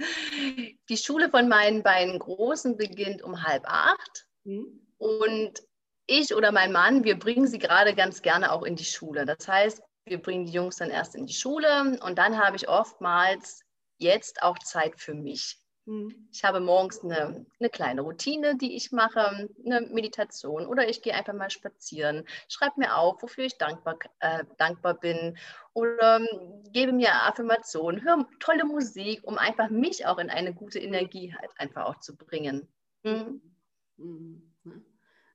Die 0.88 0.96
Schule 0.96 1.30
von 1.30 1.48
meinen 1.48 1.84
beiden 1.84 2.18
Großen 2.18 2.76
beginnt 2.76 3.22
um 3.22 3.44
halb 3.44 3.64
acht. 3.66 4.26
Mhm. 4.44 4.86
Und 4.98 5.62
ich 6.06 6.34
oder 6.34 6.52
mein 6.52 6.72
Mann, 6.72 7.04
wir 7.04 7.18
bringen 7.18 7.46
sie 7.46 7.58
gerade 7.58 7.94
ganz 7.94 8.22
gerne 8.22 8.52
auch 8.52 8.62
in 8.62 8.76
die 8.76 8.84
Schule. 8.84 9.24
Das 9.24 9.46
heißt, 9.46 9.82
wir 10.04 10.22
bringen 10.22 10.46
die 10.46 10.52
Jungs 10.52 10.76
dann 10.76 10.90
erst 10.90 11.14
in 11.14 11.26
die 11.26 11.34
Schule 11.34 11.98
und 12.00 12.16
dann 12.16 12.38
habe 12.38 12.56
ich 12.56 12.68
oftmals 12.68 13.62
jetzt 13.98 14.42
auch 14.42 14.58
Zeit 14.60 15.00
für 15.00 15.14
mich. 15.14 15.58
Mhm. 15.86 16.28
Ich 16.32 16.44
habe 16.44 16.60
morgens 16.60 17.02
eine, 17.02 17.46
eine, 17.58 17.70
kleine 17.70 18.02
Routine, 18.02 18.56
die 18.56 18.74
ich 18.74 18.90
mache, 18.90 19.48
eine 19.64 19.82
Meditation 19.82 20.66
oder 20.66 20.88
ich 20.88 21.00
gehe 21.00 21.14
einfach 21.14 21.32
mal 21.32 21.48
spazieren, 21.48 22.24
schreibe 22.48 22.80
mir 22.80 22.96
auf, 22.96 23.22
wofür 23.22 23.44
ich 23.44 23.56
dankbar, 23.56 23.98
äh, 24.18 24.44
dankbar 24.58 24.94
bin 24.94 25.38
oder 25.74 26.18
ähm, 26.18 26.64
gebe 26.72 26.92
mir 26.92 27.14
Affirmationen, 27.22 28.02
höre 28.02 28.28
tolle 28.40 28.64
Musik, 28.64 29.20
um 29.22 29.38
einfach 29.38 29.70
mich 29.70 30.06
auch 30.06 30.18
in 30.18 30.28
eine 30.28 30.52
gute 30.52 30.80
Energie 30.80 31.32
halt 31.38 31.50
einfach 31.56 31.84
auch 31.86 32.00
zu 32.00 32.16
bringen. 32.16 32.68
Mhm. 33.04 33.40
Mhm. 33.96 34.52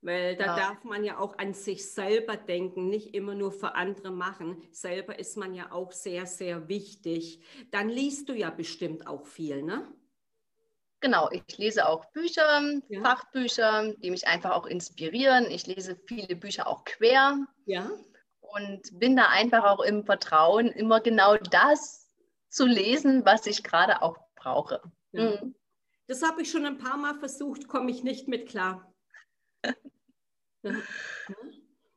Weil 0.01 0.35
da 0.35 0.47
ja. 0.47 0.55
darf 0.55 0.83
man 0.83 1.03
ja 1.03 1.19
auch 1.19 1.37
an 1.37 1.53
sich 1.53 1.89
selber 1.89 2.35
denken, 2.35 2.89
nicht 2.89 3.13
immer 3.13 3.35
nur 3.35 3.51
für 3.51 3.75
andere 3.75 4.11
machen. 4.11 4.63
Selber 4.71 5.19
ist 5.19 5.37
man 5.37 5.53
ja 5.53 5.71
auch 5.71 5.91
sehr, 5.91 6.25
sehr 6.25 6.67
wichtig. 6.67 7.39
Dann 7.69 7.87
liest 7.87 8.27
du 8.27 8.33
ja 8.33 8.49
bestimmt 8.49 9.05
auch 9.05 9.27
viel, 9.27 9.61
ne? 9.61 9.87
Genau, 11.01 11.29
ich 11.31 11.57
lese 11.57 11.87
auch 11.87 12.05
Bücher, 12.11 12.61
ja. 12.89 13.01
Fachbücher, 13.01 13.93
die 13.97 14.11
mich 14.11 14.27
einfach 14.27 14.51
auch 14.51 14.67
inspirieren. 14.67 15.49
Ich 15.49 15.65
lese 15.65 15.99
viele 16.07 16.35
Bücher 16.35 16.67
auch 16.67 16.85
quer. 16.85 17.39
Ja. 17.65 17.89
Und 18.39 18.99
bin 18.99 19.15
da 19.15 19.29
einfach 19.29 19.63
auch 19.63 19.79
im 19.79 20.05
Vertrauen, 20.05 20.67
immer 20.67 21.01
genau 21.01 21.37
das 21.37 22.07
zu 22.49 22.65
lesen, 22.67 23.25
was 23.25 23.47
ich 23.47 23.63
gerade 23.63 24.03
auch 24.03 24.17
brauche. 24.35 24.81
Ja. 25.11 25.41
Mhm. 25.41 25.55
Das 26.07 26.21
habe 26.21 26.43
ich 26.43 26.51
schon 26.51 26.65
ein 26.65 26.77
paar 26.77 26.97
Mal 26.97 27.17
versucht, 27.17 27.67
komme 27.67 27.89
ich 27.89 28.03
nicht 28.03 28.27
mit 28.27 28.47
klar. 28.47 28.93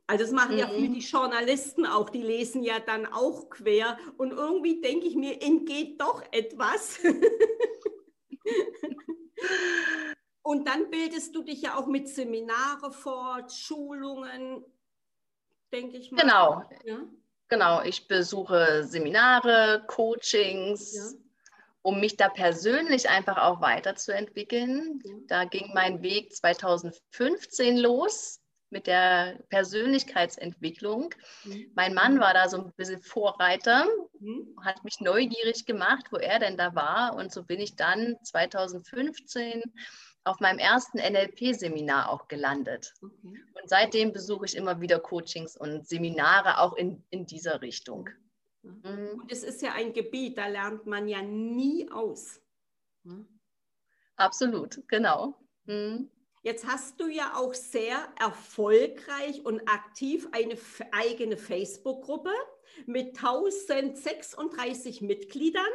Also 0.07 0.25
das 0.25 0.33
machen 0.33 0.59
ja 0.59 0.69
viele 0.69 0.91
mhm. 0.91 0.95
die 0.95 1.01
Journalisten 1.01 1.87
auch, 1.87 2.11
die 2.11 2.21
lesen 2.21 2.63
ja 2.63 2.79
dann 2.79 3.07
auch 3.07 3.49
quer 3.49 3.97
und 4.19 4.33
irgendwie 4.33 4.83
denke 4.83 5.07
ich 5.07 5.17
mir, 5.17 5.41
entgeht 5.41 5.99
doch 5.99 6.23
etwas. 6.31 6.99
Und 10.43 10.69
dann 10.69 10.91
bildest 10.91 11.35
du 11.35 11.43
dich 11.43 11.63
ja 11.63 11.77
auch 11.79 11.87
mit 11.87 12.09
Seminare 12.09 12.93
fort, 12.93 13.51
Schulungen, 13.51 14.63
denke 15.73 15.97
ich 15.97 16.13
mal. 16.13 16.21
Genau. 16.21 16.63
Ja? 16.85 17.01
Genau, 17.49 17.83
ich 17.83 18.09
besuche 18.09 18.85
Seminare, 18.85 19.85
Coachings, 19.87 20.95
ja. 20.95 21.03
um 21.83 22.01
mich 22.01 22.17
da 22.17 22.29
persönlich 22.29 23.09
einfach 23.09 23.39
auch 23.39 23.61
weiterzuentwickeln. 23.63 25.01
Ja. 25.05 25.15
Da 25.29 25.45
ging 25.45 25.71
mein 25.73 26.03
Weg 26.03 26.35
2015 26.35 27.79
los 27.79 28.44
mit 28.75 28.89
der 28.89 29.39
Persönlichkeitsentwicklung. 29.49 31.15
Mhm. 31.45 31.71
Mein 31.75 31.95
Mann 31.95 32.19
war 32.21 32.35
da 32.35 32.49
so 32.49 32.59
ein 32.59 32.73
bisschen 32.77 33.01
Vorreiter, 33.01 33.87
mhm. 34.19 34.55
hat 34.63 34.83
mich 34.85 35.01
neugierig 35.01 35.65
gemacht, 35.65 36.07
wo 36.11 36.17
er 36.17 36.41
denn 36.41 36.59
da 36.59 36.75
war. 36.75 37.15
Und 37.15 37.33
so 37.33 37.45
bin 37.45 37.61
ich 37.61 37.77
dann 37.77 38.17
2015 38.25 39.63
auf 40.25 40.41
meinem 40.41 40.59
ersten 40.59 40.99
NLP-Seminar 40.99 42.11
auch 42.11 42.27
gelandet. 42.29 42.93
Okay. 43.01 43.41
Und 43.63 43.69
seitdem 43.69 44.13
besuche 44.13 44.47
ich 44.47 44.57
immer 44.57 44.81
wieder 44.81 44.99
Coachings 44.99 45.57
und 45.57 45.87
Seminare 45.87 46.59
auch 46.59 46.75
in, 46.75 47.05
in 47.11 47.27
dieser 47.27 47.63
Richtung. 47.63 48.11
Mhm. 48.63 49.21
Und 49.21 49.31
es 49.31 49.45
ist 49.45 49.63
ja 49.63 49.73
ein 49.73 49.93
Gebiet, 49.93 50.37
da 50.37 50.49
lernt 50.49 50.85
man 50.85 51.07
ja 51.07 51.23
nie 51.23 51.89
aus. 51.93 52.41
Absolut, 54.17 54.83
genau. 54.89 55.39
Mhm. 55.67 56.11
Jetzt 56.45 56.67
hast 56.67 57.01
du 57.01 57.09
ja 57.09 57.37
auch 57.37 57.55
sehr 57.55 58.07
erfolgreich 58.21 59.47
und 59.47 59.67
aktiv 59.67 60.29
eine 60.33 60.59
eigene 60.93 61.39
Facebook-Gruppe 61.39 62.31
mit 62.85 63.17
1036 63.17 65.01
Mitgliedern. 65.01 65.73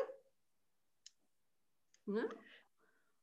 Ne? 2.06 2.30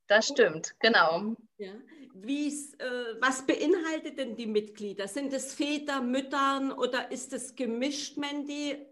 Das 0.09 0.27
stimmt, 0.27 0.75
genau. 0.81 1.37
Ja. 1.59 1.73
Äh, 1.73 3.21
was 3.21 3.47
beinhaltet 3.47 4.19
denn 4.19 4.35
die 4.35 4.47
Mitglieder? 4.47 5.07
Sind 5.07 5.33
es 5.33 5.55
Väter, 5.55 6.01
Müttern 6.01 6.73
oder 6.73 7.13
ist 7.13 7.33
es 7.33 7.55
gemischt, 7.55 8.17
Mandy? 8.17 8.85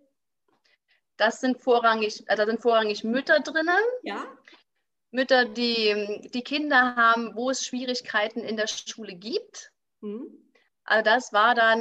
Das 1.17 1.41
sind 1.41 1.61
vorrangig, 1.61 2.23
äh, 2.29 2.37
da 2.37 2.47
sind 2.47 2.63
vorrangig 2.63 3.03
Mütter 3.03 3.41
drinnen. 3.41 3.83
Ja. 4.05 4.27
Mütter, 5.15 5.45
die, 5.45 6.29
die 6.35 6.43
Kinder 6.43 6.97
haben, 6.97 7.37
wo 7.37 7.49
es 7.49 7.65
Schwierigkeiten 7.65 8.41
in 8.41 8.57
der 8.57 8.67
Schule 8.67 9.15
gibt. 9.15 9.71
Mhm. 10.01 10.27
Also 10.85 11.05
das 11.05 11.33
war 11.33 11.55
dann, 11.55 11.81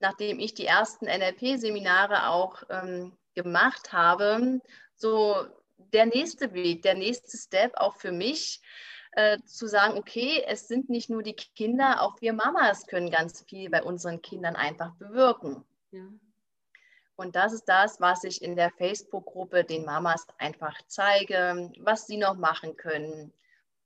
nachdem 0.00 0.40
ich 0.40 0.54
die 0.54 0.66
ersten 0.66 1.06
NLP-Seminare 1.06 2.28
auch 2.28 2.64
ähm, 2.68 3.16
gemacht 3.34 3.92
habe, 3.92 4.60
so 4.96 5.46
der 5.76 6.06
nächste 6.06 6.52
Weg, 6.52 6.82
der 6.82 6.94
nächste 6.94 7.38
Step 7.38 7.76
auch 7.76 7.94
für 7.94 8.10
mich, 8.10 8.60
äh, 9.12 9.38
zu 9.46 9.68
sagen, 9.68 9.96
okay, 9.96 10.42
es 10.46 10.66
sind 10.66 10.90
nicht 10.90 11.08
nur 11.08 11.22
die 11.22 11.34
Kinder, 11.34 12.02
auch 12.02 12.20
wir 12.20 12.32
Mamas 12.32 12.86
können 12.86 13.10
ganz 13.10 13.44
viel 13.44 13.70
bei 13.70 13.84
unseren 13.84 14.20
Kindern 14.20 14.56
einfach 14.56 14.96
bewirken. 14.96 15.64
Ja. 15.92 16.08
Und 17.18 17.34
das 17.34 17.52
ist 17.52 17.64
das, 17.64 18.00
was 18.00 18.22
ich 18.22 18.42
in 18.42 18.54
der 18.54 18.70
Facebook-Gruppe 18.70 19.64
den 19.64 19.84
Mamas 19.84 20.24
einfach 20.38 20.80
zeige, 20.86 21.72
was 21.80 22.06
sie 22.06 22.16
noch 22.16 22.36
machen 22.36 22.76
können, 22.76 23.32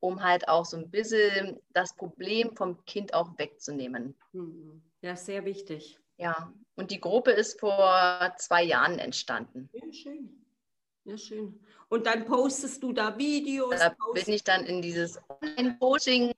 um 0.00 0.22
halt 0.22 0.48
auch 0.48 0.66
so 0.66 0.76
ein 0.76 0.90
bisschen 0.90 1.58
das 1.70 1.96
Problem 1.96 2.54
vom 2.54 2.84
Kind 2.84 3.14
auch 3.14 3.38
wegzunehmen. 3.38 4.14
Mhm. 4.32 4.82
Ja, 5.00 5.16
sehr 5.16 5.46
wichtig. 5.46 5.98
Ja, 6.18 6.52
und 6.74 6.90
die 6.90 7.00
Gruppe 7.00 7.30
ist 7.30 7.58
vor 7.58 8.34
zwei 8.36 8.64
Jahren 8.64 8.98
entstanden. 8.98 9.70
Ja, 9.72 9.90
schön. 9.90 10.44
Ja, 11.04 11.16
schön. 11.16 11.58
Und 11.88 12.06
dann 12.06 12.26
postest 12.26 12.82
du 12.82 12.92
da 12.92 13.16
Videos? 13.16 13.78
Da 13.78 13.96
bin 14.12 14.28
ich 14.28 14.44
dann 14.44 14.66
in 14.66 14.82
dieses 14.82 15.18
Online-Coaching. 15.30 16.32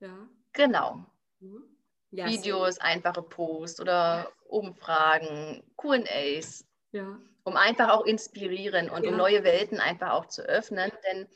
Ja. 0.00 0.28
Genau. 0.52 1.06
Mhm. 1.40 1.64
Ja, 2.10 2.26
Videos, 2.28 2.74
so. 2.74 2.80
einfache 2.82 3.22
Posts 3.22 3.80
oder 3.80 4.30
Umfragen, 4.52 5.62
QAs, 5.76 6.64
ja. 6.92 7.18
um 7.44 7.56
einfach 7.56 7.90
auch 7.90 8.04
inspirieren 8.04 8.90
und 8.90 9.04
ja. 9.04 9.10
um 9.10 9.16
neue 9.16 9.44
Welten 9.44 9.80
einfach 9.80 10.10
auch 10.12 10.26
zu 10.26 10.42
öffnen. 10.42 10.92
Denn 11.10 11.26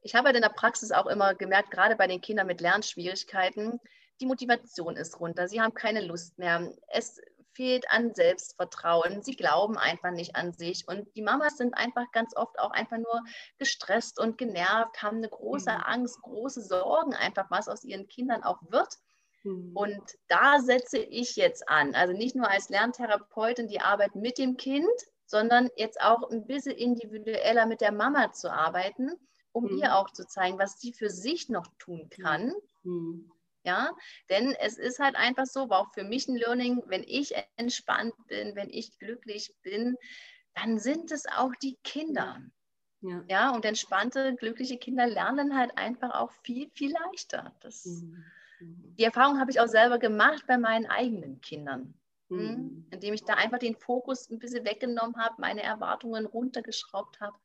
ich 0.00 0.14
habe 0.14 0.26
halt 0.26 0.36
in 0.36 0.42
der 0.42 0.48
Praxis 0.48 0.92
auch 0.92 1.06
immer 1.06 1.34
gemerkt, 1.34 1.70
gerade 1.70 1.96
bei 1.96 2.06
den 2.06 2.20
Kindern 2.20 2.46
mit 2.46 2.60
Lernschwierigkeiten, 2.60 3.80
die 4.20 4.26
Motivation 4.26 4.96
ist 4.96 5.18
runter, 5.18 5.48
sie 5.48 5.60
haben 5.60 5.74
keine 5.74 6.00
Lust 6.00 6.38
mehr. 6.38 6.72
Es 6.88 7.20
fehlt 7.54 7.90
an 7.90 8.14
Selbstvertrauen. 8.14 9.22
Sie 9.22 9.36
glauben 9.36 9.78
einfach 9.78 10.10
nicht 10.10 10.36
an 10.36 10.52
sich. 10.52 10.86
Und 10.88 11.14
die 11.16 11.22
Mamas 11.22 11.56
sind 11.56 11.74
einfach 11.74 12.10
ganz 12.12 12.34
oft 12.36 12.58
auch 12.58 12.70
einfach 12.70 12.98
nur 12.98 13.22
gestresst 13.58 14.18
und 14.18 14.38
genervt, 14.38 15.02
haben 15.02 15.18
eine 15.18 15.28
große 15.28 15.70
mhm. 15.70 15.82
Angst, 15.84 16.22
große 16.22 16.62
Sorgen, 16.62 17.14
einfach 17.14 17.50
was 17.50 17.68
aus 17.68 17.84
ihren 17.84 18.08
Kindern 18.08 18.42
auch 18.42 18.60
wird. 18.68 18.98
Mhm. 19.44 19.72
Und 19.74 20.02
da 20.28 20.60
setze 20.60 20.98
ich 20.98 21.36
jetzt 21.36 21.68
an. 21.68 21.94
Also 21.94 22.12
nicht 22.12 22.36
nur 22.36 22.48
als 22.48 22.68
Lerntherapeutin 22.68 23.68
die 23.68 23.80
Arbeit 23.80 24.14
mit 24.14 24.38
dem 24.38 24.56
Kind, 24.56 24.86
sondern 25.26 25.70
jetzt 25.76 26.00
auch 26.00 26.30
ein 26.30 26.46
bisschen 26.46 26.76
individueller 26.76 27.66
mit 27.66 27.80
der 27.80 27.92
Mama 27.92 28.32
zu 28.32 28.52
arbeiten, 28.52 29.10
um 29.52 29.64
mhm. 29.64 29.78
ihr 29.78 29.96
auch 29.96 30.10
zu 30.10 30.26
zeigen, 30.26 30.58
was 30.58 30.78
sie 30.78 30.92
für 30.92 31.10
sich 31.10 31.48
noch 31.48 31.66
tun 31.78 32.08
kann. 32.10 32.52
Mhm. 32.82 33.30
Ja, 33.64 33.92
denn 34.28 34.56
es 34.60 34.76
ist 34.76 34.98
halt 34.98 35.14
einfach 35.14 35.46
so, 35.46 35.70
war 35.70 35.80
auch 35.80 35.92
für 35.94 36.02
mich 36.02 36.26
ein 36.26 36.36
Learning, 36.36 36.82
wenn 36.86 37.04
ich 37.04 37.32
entspannt 37.56 38.14
bin, 38.26 38.56
wenn 38.56 38.70
ich 38.70 38.98
glücklich 38.98 39.54
bin, 39.62 39.96
dann 40.54 40.80
sind 40.80 41.12
es 41.12 41.26
auch 41.26 41.52
die 41.62 41.78
Kinder. 41.84 42.42
Ja. 43.00 43.24
ja, 43.28 43.50
und 43.50 43.64
entspannte, 43.64 44.34
glückliche 44.36 44.78
Kinder 44.78 45.06
lernen 45.06 45.56
halt 45.56 45.76
einfach 45.76 46.14
auch 46.14 46.30
viel, 46.44 46.70
viel 46.74 46.92
leichter. 46.92 47.54
Das, 47.60 47.84
mhm. 47.84 48.24
Die 48.98 49.04
Erfahrung 49.04 49.38
habe 49.40 49.50
ich 49.50 49.60
auch 49.60 49.68
selber 49.68 49.98
gemacht 49.98 50.44
bei 50.46 50.58
meinen 50.58 50.86
eigenen 50.86 51.40
Kindern, 51.40 51.94
hm, 52.28 52.38
mhm. 52.38 52.86
indem 52.90 53.14
ich 53.14 53.24
da 53.24 53.34
einfach 53.34 53.58
den 53.58 53.76
Fokus 53.76 54.30
ein 54.30 54.38
bisschen 54.38 54.64
weggenommen 54.64 55.16
habe, 55.16 55.34
meine 55.38 55.62
Erwartungen 55.62 56.26
runtergeschraubt 56.26 57.20
habe, 57.20 57.36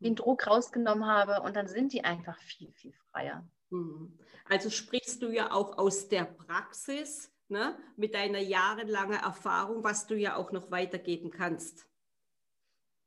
den 0.00 0.12
mhm. 0.12 0.16
Druck 0.16 0.46
rausgenommen 0.46 1.06
habe 1.06 1.42
und 1.42 1.56
dann 1.56 1.68
sind 1.68 1.92
die 1.92 2.04
einfach 2.04 2.38
viel, 2.38 2.72
viel 2.72 2.92
freier. 3.10 3.48
Mhm. 3.70 4.18
Also 4.48 4.70
sprichst 4.70 5.22
du 5.22 5.30
ja 5.30 5.52
auch 5.52 5.78
aus 5.78 6.08
der 6.08 6.24
Praxis 6.24 7.32
ne, 7.48 7.78
mit 7.96 8.14
deiner 8.14 8.40
jahrelangen 8.40 9.20
Erfahrung, 9.20 9.84
was 9.84 10.06
du 10.06 10.16
ja 10.16 10.36
auch 10.36 10.52
noch 10.52 10.70
weitergeben 10.70 11.30
kannst. 11.30 11.88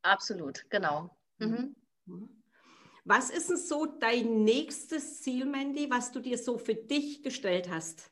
Absolut, 0.02 0.70
genau. 0.70 1.16
Mhm. 1.38 1.76
mhm. 2.06 2.37
Was 3.08 3.30
ist 3.30 3.50
denn 3.50 3.56
so 3.56 3.86
dein 3.86 4.44
nächstes 4.44 5.22
Ziel, 5.22 5.46
Mandy, 5.46 5.90
was 5.90 6.12
du 6.12 6.20
dir 6.20 6.38
so 6.38 6.58
für 6.58 6.76
dich 6.76 7.24
gestellt 7.24 7.70
hast? 7.70 8.12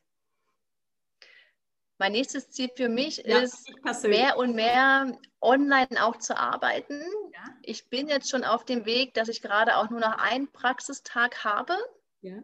Mein 1.98 2.12
nächstes 2.12 2.50
Ziel 2.50 2.70
für 2.74 2.88
mich 2.88 3.18
ja, 3.18 3.40
ist, 3.40 3.70
mehr 4.04 4.38
und 4.38 4.54
mehr 4.54 5.18
online 5.42 6.02
auch 6.02 6.16
zu 6.16 6.34
arbeiten. 6.34 7.02
Ja. 7.30 7.44
Ich 7.60 7.90
bin 7.90 8.08
jetzt 8.08 8.30
schon 8.30 8.42
auf 8.42 8.64
dem 8.64 8.86
Weg, 8.86 9.12
dass 9.12 9.28
ich 9.28 9.42
gerade 9.42 9.76
auch 9.76 9.90
nur 9.90 10.00
noch 10.00 10.16
einen 10.16 10.50
Praxistag 10.50 11.44
habe, 11.44 11.76
ja. 12.22 12.42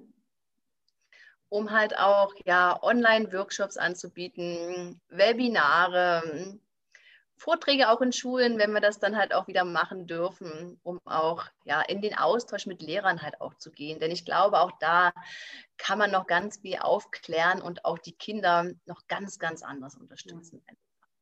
um 1.49 1.71
halt 1.71 1.99
auch 1.99 2.35
ja, 2.44 2.78
Online-Workshops 2.82 3.78
anzubieten, 3.78 5.00
Webinare, 5.09 6.59
Vorträge 7.43 7.91
auch 7.91 8.01
in 8.01 8.13
Schulen, 8.13 8.57
wenn 8.59 8.73
wir 8.73 8.81
das 8.81 9.01
dann 9.01 9.17
halt 9.17 9.35
auch 9.35 9.49
wieder 9.49 9.65
machen 9.65 10.07
dürfen, 10.07 10.79
um 10.85 11.01
auch 11.05 11.45
ja 11.65 11.83
in 11.83 12.01
den 12.01 12.17
Austausch 12.17 12.67
mit 12.67 12.83
Lehrern 12.83 13.21
halt 13.21 13.41
auch 13.41 13.55
zu 13.55 13.73
gehen. 13.73 13.99
Denn 13.99 14.13
ich 14.13 14.25
glaube, 14.25 14.61
auch 14.61 14.71
da 14.79 15.13
kann 15.77 15.99
man 15.99 16.13
noch 16.13 16.29
ganz 16.29 16.59
viel 16.61 16.77
aufklären 16.77 17.61
und 17.61 17.85
auch 17.85 17.99
die 17.99 18.13
Kinder 18.13 18.71
noch 18.87 19.09
ganz, 19.09 19.41
ganz 19.41 19.63
anders 19.65 19.97
unterstützen. 19.97 20.65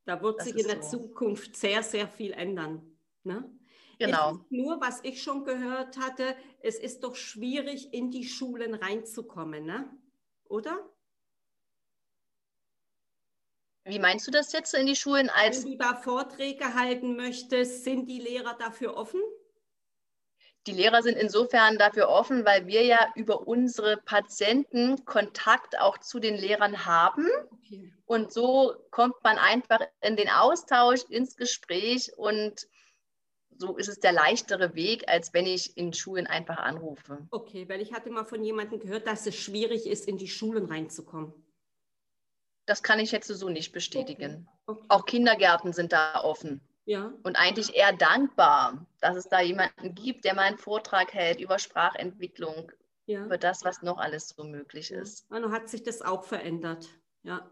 Da 0.05 0.21
wird 0.21 0.39
das 0.39 0.47
sich 0.47 0.59
in 0.59 0.67
der 0.67 0.83
so. 0.83 0.99
Zukunft 0.99 1.55
sehr, 1.55 1.81
sehr 1.81 2.07
viel 2.07 2.33
ändern. 2.33 2.97
Ne? 3.23 3.49
Genau. 3.97 4.45
nur, 4.49 4.79
was 4.79 4.99
ich 5.03 5.23
schon 5.23 5.43
gehört 5.43 5.97
hatte, 5.97 6.35
es 6.61 6.77
ist 6.77 7.03
doch 7.03 7.15
schwierig, 7.15 7.93
in 7.93 8.11
die 8.11 8.25
Schulen 8.25 8.75
reinzukommen, 8.75 9.65
ne? 9.65 9.89
oder? 10.45 10.87
Wie 13.83 13.99
meinst 13.99 14.27
du 14.27 14.31
das 14.31 14.53
jetzt 14.53 14.73
in 14.73 14.85
die 14.85 14.95
Schulen? 14.95 15.29
Als 15.29 15.63
Wenn 15.63 15.71
du 15.71 15.77
da 15.77 15.95
Vorträge 15.95 16.75
halten 16.75 17.15
möchtest, 17.15 17.83
sind 17.83 18.07
die 18.07 18.19
Lehrer 18.19 18.55
dafür 18.57 18.95
offen? 18.95 19.21
Die 20.67 20.73
Lehrer 20.73 21.01
sind 21.01 21.17
insofern 21.17 21.79
dafür 21.79 22.07
offen, 22.09 22.45
weil 22.45 22.67
wir 22.67 22.83
ja 22.83 23.11
über 23.15 23.47
unsere 23.47 23.97
Patienten 23.97 25.03
Kontakt 25.05 25.79
auch 25.79 25.97
zu 25.97 26.19
den 26.19 26.35
Lehrern 26.35 26.85
haben. 26.85 27.25
Okay. 27.51 27.91
Und 28.05 28.31
so 28.31 28.75
kommt 28.91 29.15
man 29.23 29.39
einfach 29.39 29.79
in 30.01 30.15
den 30.15 30.29
Austausch, 30.29 31.01
ins 31.09 31.35
Gespräch 31.35 32.11
und 32.15 32.67
so 33.57 33.77
ist 33.77 33.89
es 33.89 33.99
der 33.99 34.11
leichtere 34.11 34.75
Weg, 34.75 35.07
als 35.07 35.33
wenn 35.33 35.45
ich 35.45 35.77
in 35.77 35.93
Schulen 35.93 36.27
einfach 36.27 36.57
anrufe. 36.57 37.27
Okay, 37.31 37.67
weil 37.67 37.81
ich 37.81 37.93
hatte 37.93 38.09
mal 38.09 38.25
von 38.25 38.43
jemandem 38.43 38.79
gehört, 38.79 39.07
dass 39.07 39.25
es 39.25 39.35
schwierig 39.35 39.87
ist, 39.87 40.07
in 40.07 40.17
die 40.17 40.27
Schulen 40.27 40.65
reinzukommen. 40.65 41.33
Das 42.65 42.83
kann 42.83 42.99
ich 42.99 43.11
jetzt 43.11 43.27
so 43.27 43.49
nicht 43.49 43.71
bestätigen. 43.71 44.47
Okay. 44.65 44.79
Okay. 44.79 44.85
Auch 44.89 45.05
Kindergärten 45.05 45.73
sind 45.73 45.91
da 45.91 46.21
offen. 46.23 46.61
Ja. 46.85 47.13
Und 47.23 47.35
eigentlich 47.37 47.75
eher 47.75 47.93
dankbar, 47.93 48.85
dass 48.99 49.15
es 49.15 49.29
da 49.29 49.41
jemanden 49.41 49.95
gibt, 49.95 50.25
der 50.25 50.35
mal 50.35 50.43
einen 50.43 50.57
Vortrag 50.57 51.13
hält 51.13 51.39
über 51.39 51.59
Sprachentwicklung, 51.59 52.71
ja. 53.05 53.25
über 53.25 53.37
das, 53.37 53.63
was 53.63 53.81
noch 53.81 53.97
alles 53.97 54.29
so 54.29 54.43
möglich 54.43 54.91
ist. 54.91 55.25
Ja, 55.31 55.51
hat 55.51 55.69
sich 55.69 55.83
das 55.83 56.01
auch 56.01 56.23
verändert. 56.23 56.89
Ja. 57.23 57.49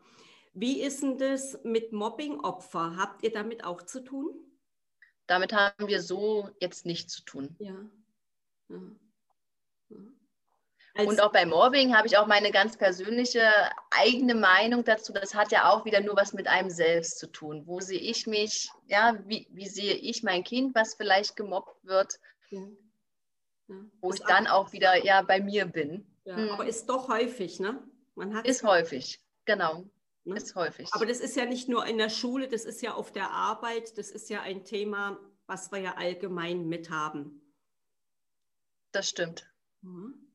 Wie 0.54 0.82
ist 0.82 1.04
denn 1.04 1.18
das 1.18 1.60
mit 1.64 1.94
Mobbing-Opfer? 1.94 2.98
Habt 2.98 3.24
ihr 3.24 3.32
damit 3.32 3.64
auch 3.64 3.84
zu 3.84 4.04
tun? 4.04 4.34
Damit 5.28 5.54
haben 5.54 5.88
wir 5.88 6.02
so 6.02 6.50
jetzt 6.60 6.86
nichts 6.86 7.14
zu 7.14 7.24
tun. 7.24 7.56
Ja. 7.60 7.76
ja. 8.70 8.82
ja. 9.90 9.98
Und 10.98 11.22
auch 11.22 11.32
bei 11.32 11.46
Mobbing 11.46 11.96
habe 11.96 12.08
ich 12.08 12.18
auch 12.18 12.28
meine 12.28 12.52
ganz 12.52 12.78
persönliche 12.78 13.52
eigene 13.92 14.36
Meinung 14.36 14.84
dazu. 14.84 15.14
Das 15.14 15.34
hat 15.36 15.52
ja 15.52 15.70
auch 15.70 15.86
wieder 15.86 16.02
nur 16.02 16.16
was 16.16 16.34
mit 16.34 16.48
einem 16.48 16.70
selbst 16.70 17.20
zu 17.20 17.28
tun. 17.28 17.64
Wo 17.66 17.80
sehe 17.80 18.00
ich 18.00 18.28
mich? 18.28 18.70
Ja, 18.88 19.18
wie, 19.26 19.48
wie 19.52 19.68
sehe 19.68 19.94
ich 19.94 20.24
mein 20.24 20.44
Kind, 20.44 20.76
was 20.76 20.96
vielleicht 20.96 21.36
gemobbt 21.36 21.86
wird? 21.86 22.20
Ja. 22.50 22.62
Ja. 23.68 23.76
Wo 24.02 24.10
ist 24.10 24.22
ich 24.22 24.26
dann 24.26 24.48
auch 24.48 24.72
wieder 24.74 25.04
ja 25.06 25.22
bei 25.22 25.40
mir 25.40 25.66
bin. 25.66 26.06
Ja, 26.26 26.36
hm. 26.36 26.50
Aber 26.50 26.66
ist 26.66 26.90
doch 26.90 27.08
häufig, 27.08 27.60
ne? 27.60 27.82
Man 28.16 28.36
hat 28.36 28.48
ist 28.48 28.64
häufig, 28.64 29.22
genau. 29.46 29.86
Ne? 30.26 30.36
Ist 30.36 30.56
häufig. 30.56 30.90
Aber 30.92 31.06
das 31.06 31.20
ist 31.20 31.36
ja 31.36 31.46
nicht 31.46 31.70
nur 31.70 31.86
in 31.86 31.98
der 31.98 32.10
Schule, 32.10 32.48
das 32.48 32.66
ist 32.66 32.82
ja 32.82 32.96
auf 32.96 33.12
der 33.12 33.30
Arbeit, 33.32 33.98
das 33.98 34.10
ist 34.10 34.30
ja 34.30 34.42
ein 34.42 34.66
Thema, 34.66 35.20
was 35.46 35.72
wir 35.72 35.80
ja 35.80 35.96
allgemein 35.96 36.68
mit 36.68 36.90
haben. 36.90 37.42
Das 38.92 39.08
stimmt. 39.08 39.48
Mhm 39.82 40.29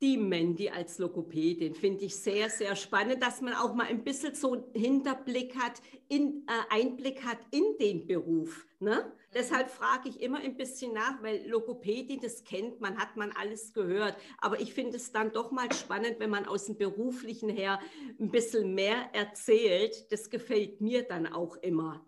die 0.00 0.16
Mandy 0.16 0.70
als 0.70 0.98
Logopädin 0.98 1.74
finde 1.74 2.04
ich 2.04 2.16
sehr, 2.16 2.48
sehr 2.50 2.76
spannend, 2.76 3.20
dass 3.20 3.40
man 3.40 3.54
auch 3.54 3.74
mal 3.74 3.86
ein 3.86 4.04
bisschen 4.04 4.34
so 4.34 4.52
einen 4.52 4.64
Hinterblick 4.72 5.56
hat, 5.56 5.82
in, 6.08 6.46
äh, 6.46 6.74
Einblick 6.74 7.24
hat 7.24 7.38
in 7.50 7.76
den 7.80 8.06
Beruf. 8.06 8.64
Ne? 8.78 9.04
Mhm. 9.04 9.12
Deshalb 9.34 9.70
frage 9.70 10.08
ich 10.08 10.20
immer 10.20 10.38
ein 10.38 10.56
bisschen 10.56 10.92
nach, 10.94 11.20
weil 11.22 11.44
Logopädin, 11.48 12.20
das 12.20 12.44
kennt 12.44 12.80
man, 12.80 12.96
hat 12.96 13.16
man 13.16 13.32
alles 13.32 13.72
gehört. 13.72 14.16
Aber 14.38 14.60
ich 14.60 14.72
finde 14.72 14.96
es 14.96 15.10
dann 15.10 15.32
doch 15.32 15.50
mal 15.50 15.72
spannend, 15.72 16.20
wenn 16.20 16.30
man 16.30 16.46
aus 16.46 16.66
dem 16.66 16.78
Beruflichen 16.78 17.48
her 17.48 17.80
ein 18.20 18.30
bisschen 18.30 18.74
mehr 18.74 19.12
erzählt. 19.14 20.12
Das 20.12 20.30
gefällt 20.30 20.80
mir 20.80 21.08
dann 21.08 21.26
auch 21.26 21.56
immer. 21.56 22.06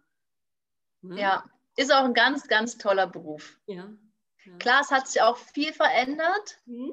Ne? 1.03 1.21
Ja, 1.21 1.45
ist 1.77 1.93
auch 1.93 2.05
ein 2.05 2.15
ganz, 2.15 2.47
ganz 2.47 2.79
toller 2.79 3.09
Beruf. 3.09 3.59
Ja. 3.67 3.93
ja. 4.45 4.57
Klar, 4.59 4.83
es 4.83 4.93
hat 4.93 5.09
sich 5.09 5.21
auch 5.23 5.37
viel 5.37 5.73
verändert. 5.73 6.61
Mhm 6.67 6.93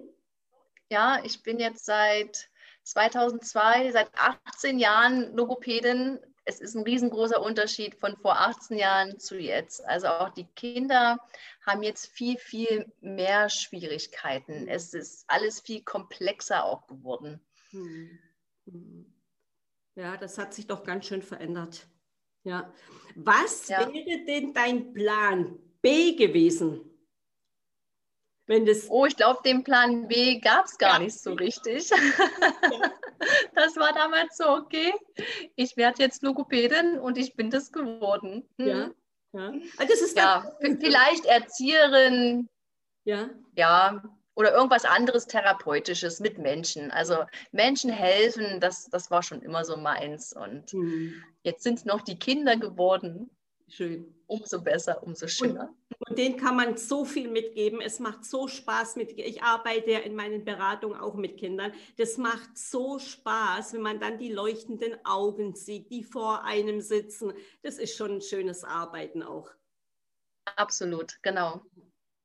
ja, 0.89 1.21
ich 1.23 1.43
bin 1.43 1.59
jetzt 1.59 1.85
seit 1.85 2.49
2002, 2.83 3.91
seit 3.91 4.09
18 4.15 4.79
Jahren 4.79 5.35
Logopädin. 5.35 6.19
Es 6.45 6.61
ist 6.61 6.75
ein 6.75 6.83
riesengroßer 6.83 7.41
Unterschied 7.41 7.95
von 7.95 8.15
vor 8.15 8.39
18 8.39 8.77
Jahren 8.77 9.19
zu 9.19 9.37
jetzt. 9.37 9.85
Also 9.85 10.07
auch 10.07 10.29
die 10.29 10.47
Kinder 10.55 11.19
haben 11.65 11.83
jetzt 11.83 12.07
viel, 12.07 12.37
viel 12.37 12.91
mehr 13.01 13.49
Schwierigkeiten. 13.49 14.67
Es 14.69 14.93
ist 14.93 15.25
alles 15.27 15.59
viel 15.59 15.83
komplexer 15.83 16.63
auch 16.63 16.87
geworden. 16.87 17.41
Hm. 17.71 18.19
Hm. 18.65 19.13
Ja, 19.95 20.15
das 20.15 20.37
hat 20.37 20.53
sich 20.53 20.67
doch 20.67 20.83
ganz 20.83 21.07
schön 21.07 21.21
verändert. 21.21 21.87
Ja. 22.43 22.71
Was 23.15 23.67
ja. 23.67 23.79
wäre 23.79 24.23
denn 24.25 24.53
dein 24.53 24.93
Plan 24.93 25.59
B 25.81 26.15
gewesen? 26.15 26.96
Wenn 28.47 28.65
das 28.65 28.89
oh, 28.89 29.05
ich 29.05 29.15
glaube, 29.15 29.41
den 29.45 29.63
Plan 29.63 30.07
B 30.07 30.39
gab 30.39 30.65
es 30.65 30.77
gar 30.77 30.93
ja. 30.93 30.99
nicht 30.99 31.19
so 31.19 31.33
richtig. 31.33 31.89
Ja. 31.89 31.97
Das 33.55 33.75
war 33.77 33.93
damals 33.93 34.37
so, 34.37 34.47
okay, 34.47 34.93
ich 35.55 35.75
werde 35.75 36.03
jetzt 36.03 36.21
Logopädin 36.21 36.99
und 36.99 37.17
ich 37.17 37.35
bin 37.35 37.49
das 37.49 37.71
geworden. 37.71 38.47
Hm. 38.59 38.67
Ja. 38.67 38.91
Ja. 39.33 39.53
Also 39.77 39.91
das 39.91 40.01
ist 40.01 40.15
ja, 40.17 40.55
vielleicht 40.59 41.25
Erzieherin. 41.25 42.47
Ja. 43.05 43.29
Ja, 43.55 44.03
oder 44.35 44.53
irgendwas 44.53 44.85
anderes 44.85 45.25
Therapeutisches 45.25 46.19
mit 46.19 46.37
Menschen. 46.37 46.91
Also 46.91 47.25
Menschen 47.51 47.89
helfen, 47.89 48.59
das, 48.59 48.87
das 48.89 49.09
war 49.09 49.23
schon 49.23 49.41
immer 49.41 49.65
so 49.65 49.77
meins. 49.77 50.31
Und 50.31 50.73
mhm. 50.73 51.23
jetzt 51.41 51.63
sind 51.63 51.79
es 51.79 51.85
noch 51.85 52.01
die 52.01 52.19
Kinder 52.19 52.55
geworden. 52.55 53.31
Schön. 53.69 54.13
Umso 54.27 54.61
besser, 54.61 55.01
umso 55.03 55.27
schöner. 55.27 55.73
Und, 55.99 56.09
und 56.09 56.17
denen 56.17 56.37
kann 56.37 56.55
man 56.55 56.77
so 56.77 57.03
viel 57.03 57.29
mitgeben. 57.29 57.81
Es 57.81 57.99
macht 57.99 58.23
so 58.23 58.47
Spaß 58.47 58.95
mit. 58.95 59.11
Ich 59.17 59.43
arbeite 59.43 59.91
ja 59.91 59.99
in 59.99 60.15
meinen 60.15 60.45
Beratungen 60.45 60.99
auch 60.99 61.15
mit 61.15 61.37
Kindern. 61.37 61.73
Das 61.97 62.17
macht 62.17 62.57
so 62.57 62.99
Spaß, 62.99 63.73
wenn 63.73 63.81
man 63.81 63.99
dann 63.99 64.17
die 64.17 64.31
leuchtenden 64.31 64.97
Augen 65.05 65.55
sieht, 65.55 65.89
die 65.91 66.03
vor 66.03 66.43
einem 66.43 66.81
sitzen. 66.81 67.33
Das 67.61 67.77
ist 67.77 67.95
schon 67.95 68.15
ein 68.15 68.21
schönes 68.21 68.63
Arbeiten 68.63 69.21
auch. 69.21 69.49
Absolut, 70.55 71.21
genau. 71.21 71.61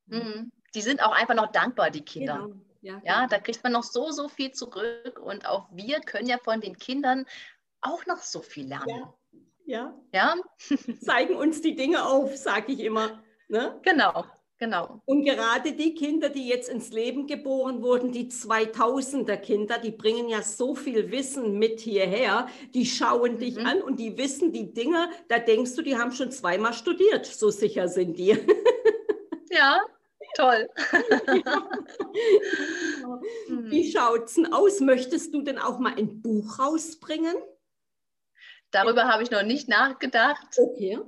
Mhm. 0.06 0.52
Die 0.74 0.82
sind 0.82 1.02
auch 1.02 1.12
einfach 1.12 1.34
noch 1.34 1.50
dankbar, 1.50 1.90
die 1.90 2.04
Kinder. 2.04 2.46
Genau. 2.46 2.60
Ja, 2.82 3.00
ja, 3.04 3.16
genau. 3.18 3.28
da 3.28 3.38
kriegt 3.38 3.62
man 3.62 3.72
noch 3.72 3.84
so, 3.84 4.10
so 4.10 4.28
viel 4.28 4.52
zurück 4.52 5.20
und 5.20 5.46
auch 5.46 5.68
wir 5.70 6.00
können 6.00 6.28
ja 6.28 6.38
von 6.38 6.60
den 6.60 6.76
Kindern 6.76 7.26
auch 7.80 8.06
noch 8.06 8.18
so 8.18 8.42
viel 8.42 8.66
lernen. 8.66 8.88
Ja. 8.88 9.14
Ja. 9.66 9.94
ja? 10.12 10.34
Zeigen 11.00 11.36
uns 11.36 11.60
die 11.62 11.74
Dinge 11.74 12.04
auf, 12.06 12.36
sage 12.36 12.72
ich 12.72 12.80
immer. 12.80 13.22
Ne? 13.48 13.78
Genau, 13.82 14.24
Genau. 14.58 15.00
Und 15.06 15.24
gerade 15.24 15.72
die 15.72 15.92
Kinder, 15.94 16.28
die 16.28 16.46
jetzt 16.46 16.68
ins 16.68 16.92
Leben 16.92 17.26
geboren 17.26 17.82
wurden, 17.82 18.12
die 18.12 18.28
2000er 18.30 19.36
Kinder, 19.36 19.78
die 19.78 19.90
bringen 19.90 20.28
ja 20.28 20.40
so 20.40 20.76
viel 20.76 21.10
Wissen 21.10 21.58
mit 21.58 21.80
hierher. 21.80 22.46
Die 22.72 22.86
schauen 22.86 23.38
dich 23.38 23.56
Mhm. 23.56 23.66
an 23.66 23.82
und 23.82 23.98
die 23.98 24.16
wissen 24.18 24.52
die 24.52 24.72
Dinge, 24.72 25.10
da 25.28 25.40
denkst 25.40 25.74
du, 25.74 25.82
die 25.82 25.96
haben 25.98 26.12
schon 26.12 26.30
zweimal 26.30 26.74
studiert. 26.74 27.26
So 27.26 27.50
sicher 27.50 27.88
sind 27.88 28.18
die. 28.18 28.36
Ja, 29.50 29.80
toll. 30.36 30.66
Hm. 33.48 33.70
Wie 33.70 33.90
schaut's 33.90 34.34
denn 34.34 34.52
aus? 34.52 34.80
Möchtest 34.80 35.34
du 35.34 35.42
denn 35.42 35.58
auch 35.58 35.78
mal 35.78 35.94
ein 35.94 36.22
Buch 36.22 36.58
rausbringen? 36.58 37.34
Darüber 38.72 39.06
habe 39.06 39.22
ich 39.22 39.30
noch 39.30 39.42
nicht 39.44 39.68
nachgedacht. 39.68 40.58
Okay. 40.58 40.98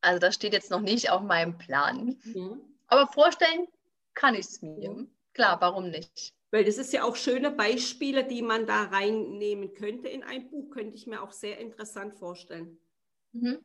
Also 0.00 0.18
das 0.18 0.34
steht 0.34 0.52
jetzt 0.52 0.70
noch 0.70 0.80
nicht 0.80 1.10
auf 1.10 1.22
meinem 1.22 1.56
Plan. 1.56 2.18
Ja. 2.24 2.58
Aber 2.88 3.06
vorstellen 3.06 3.68
kann 4.14 4.34
ich 4.34 4.46
es 4.46 4.62
mir. 4.62 4.82
Ja. 4.82 4.96
Klar, 5.34 5.60
warum 5.60 5.90
nicht? 5.90 6.34
Weil 6.50 6.64
das 6.64 6.78
ist 6.78 6.92
ja 6.92 7.04
auch 7.04 7.14
schöne 7.14 7.50
Beispiele, 7.50 8.24
die 8.24 8.42
man 8.42 8.66
da 8.66 8.84
reinnehmen 8.84 9.74
könnte 9.74 10.08
in 10.08 10.24
ein 10.24 10.48
Buch, 10.50 10.70
könnte 10.70 10.96
ich 10.96 11.06
mir 11.06 11.22
auch 11.22 11.32
sehr 11.32 11.58
interessant 11.58 12.16
vorstellen. 12.16 12.78
Mhm. 13.32 13.64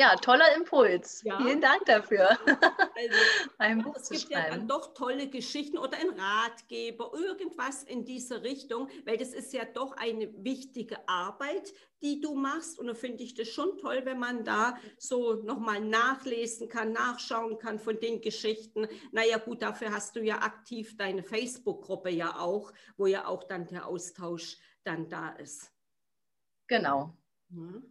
Ja, 0.00 0.16
toller 0.16 0.56
Impuls. 0.56 1.22
Ja. 1.24 1.36
Vielen 1.36 1.60
Dank 1.60 1.84
dafür, 1.84 2.30
Also, 2.30 3.18
ein 3.58 3.82
Buch 3.82 3.94
es 3.96 4.04
zu 4.04 4.14
gibt 4.14 4.30
ja 4.30 4.38
dann 4.40 4.48
schreiben. 4.48 4.68
doch 4.68 4.94
tolle 4.94 5.28
Geschichten 5.28 5.76
oder 5.76 5.98
ein 5.98 6.18
Ratgeber, 6.18 7.12
irgendwas 7.12 7.82
in 7.82 8.06
diese 8.06 8.42
Richtung, 8.42 8.88
weil 9.04 9.18
das 9.18 9.34
ist 9.34 9.52
ja 9.52 9.66
doch 9.66 9.92
eine 9.98 10.32
wichtige 10.42 11.06
Arbeit, 11.06 11.74
die 12.02 12.22
du 12.22 12.34
machst. 12.34 12.78
Und 12.78 12.86
da 12.86 12.94
finde 12.94 13.22
ich 13.22 13.34
das 13.34 13.48
schon 13.48 13.76
toll, 13.76 14.00
wenn 14.06 14.18
man 14.18 14.42
da 14.42 14.78
so 14.96 15.34
nochmal 15.34 15.82
nachlesen 15.82 16.70
kann, 16.70 16.92
nachschauen 16.92 17.58
kann 17.58 17.78
von 17.78 18.00
den 18.00 18.22
Geschichten. 18.22 18.88
Naja, 19.12 19.36
gut, 19.36 19.60
dafür 19.60 19.92
hast 19.92 20.16
du 20.16 20.22
ja 20.22 20.36
aktiv 20.36 20.96
deine 20.96 21.22
Facebook-Gruppe 21.22 22.08
ja 22.08 22.38
auch, 22.38 22.72
wo 22.96 23.04
ja 23.06 23.26
auch 23.26 23.44
dann 23.44 23.66
der 23.66 23.86
Austausch 23.86 24.56
dann 24.82 25.10
da 25.10 25.28
ist. 25.32 25.70
Genau. 26.68 27.14
Ja. 27.50 27.82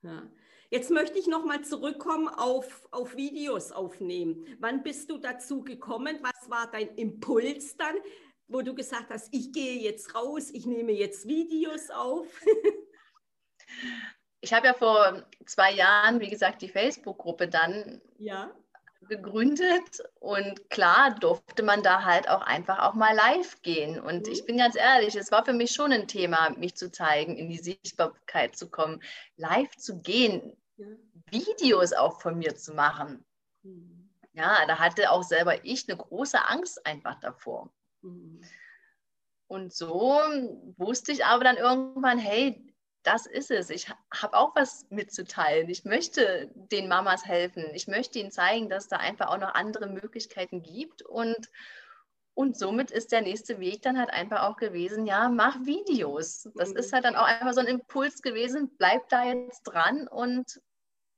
Ja. 0.00 0.22
Jetzt 0.72 0.90
möchte 0.90 1.18
ich 1.18 1.26
nochmal 1.26 1.62
zurückkommen 1.62 2.28
auf, 2.28 2.88
auf 2.92 3.14
Videos 3.14 3.72
aufnehmen. 3.72 4.46
Wann 4.58 4.82
bist 4.82 5.10
du 5.10 5.18
dazu 5.18 5.62
gekommen? 5.62 6.18
Was 6.22 6.48
war 6.48 6.70
dein 6.70 6.88
Impuls 6.96 7.76
dann, 7.76 7.94
wo 8.48 8.62
du 8.62 8.74
gesagt 8.74 9.10
hast, 9.10 9.28
ich 9.32 9.52
gehe 9.52 9.78
jetzt 9.82 10.14
raus, 10.14 10.48
ich 10.50 10.64
nehme 10.64 10.92
jetzt 10.92 11.28
Videos 11.28 11.90
auf? 11.90 12.26
Ich 14.44 14.52
habe 14.52 14.66
ja 14.66 14.74
vor 14.74 15.22
zwei 15.46 15.72
Jahren, 15.72 16.18
wie 16.18 16.28
gesagt, 16.28 16.62
die 16.62 16.68
Facebook-Gruppe 16.68 17.46
dann 17.46 18.02
ja. 18.18 18.50
gegründet 19.02 20.02
und 20.18 20.68
klar 20.68 21.14
durfte 21.14 21.62
man 21.62 21.84
da 21.84 22.04
halt 22.04 22.28
auch 22.28 22.42
einfach 22.42 22.80
auch 22.80 22.94
mal 22.94 23.14
live 23.14 23.62
gehen. 23.62 24.00
Und 24.00 24.26
Mhm. 24.26 24.32
ich 24.32 24.44
bin 24.44 24.56
ganz 24.58 24.74
ehrlich, 24.74 25.14
es 25.14 25.30
war 25.30 25.44
für 25.44 25.52
mich 25.52 25.70
schon 25.70 25.92
ein 25.92 26.08
Thema, 26.08 26.50
mich 26.58 26.74
zu 26.74 26.90
zeigen, 26.90 27.36
in 27.36 27.48
die 27.50 27.58
Sichtbarkeit 27.58 28.56
zu 28.56 28.68
kommen, 28.68 29.00
live 29.36 29.76
zu 29.76 30.00
gehen. 30.02 30.56
Videos 31.30 31.92
auch 31.92 32.20
von 32.20 32.38
mir 32.38 32.56
zu 32.56 32.74
machen. 32.74 33.24
Mhm. 33.62 34.10
Ja, 34.34 34.64
da 34.66 34.78
hatte 34.78 35.10
auch 35.10 35.22
selber 35.22 35.64
ich 35.64 35.88
eine 35.88 35.98
große 35.98 36.38
Angst 36.48 36.84
einfach 36.86 37.20
davor. 37.20 37.70
Mhm. 38.00 38.42
Und 39.46 39.74
so 39.74 40.18
wusste 40.78 41.12
ich 41.12 41.26
aber 41.26 41.44
dann 41.44 41.58
irgendwann, 41.58 42.18
hey, 42.18 42.72
das 43.02 43.26
ist 43.26 43.50
es. 43.50 43.68
Ich 43.68 43.88
habe 43.90 44.36
auch 44.36 44.54
was 44.54 44.86
mitzuteilen. 44.90 45.68
Ich 45.68 45.84
möchte 45.84 46.50
den 46.54 46.88
Mamas 46.88 47.26
helfen. 47.26 47.64
Ich 47.74 47.88
möchte 47.88 48.18
ihnen 48.18 48.30
zeigen, 48.30 48.70
dass 48.70 48.88
da 48.88 48.96
einfach 48.96 49.26
auch 49.28 49.38
noch 49.38 49.54
andere 49.54 49.88
Möglichkeiten 49.88 50.62
gibt. 50.62 51.02
Und, 51.02 51.50
und 52.34 52.56
somit 52.56 52.90
ist 52.90 53.12
der 53.12 53.20
nächste 53.20 53.60
Weg 53.60 53.82
dann 53.82 53.98
halt 53.98 54.10
einfach 54.10 54.42
auch 54.44 54.56
gewesen, 54.56 55.04
ja, 55.06 55.28
mach 55.28 55.56
Videos. 55.64 56.48
Das 56.54 56.70
Mhm. 56.70 56.76
ist 56.76 56.92
halt 56.92 57.04
dann 57.04 57.16
auch 57.16 57.26
einfach 57.26 57.52
so 57.52 57.60
ein 57.60 57.66
Impuls 57.66 58.22
gewesen, 58.22 58.70
bleib 58.78 59.08
da 59.10 59.24
jetzt 59.24 59.62
dran 59.64 60.08
und, 60.08 60.60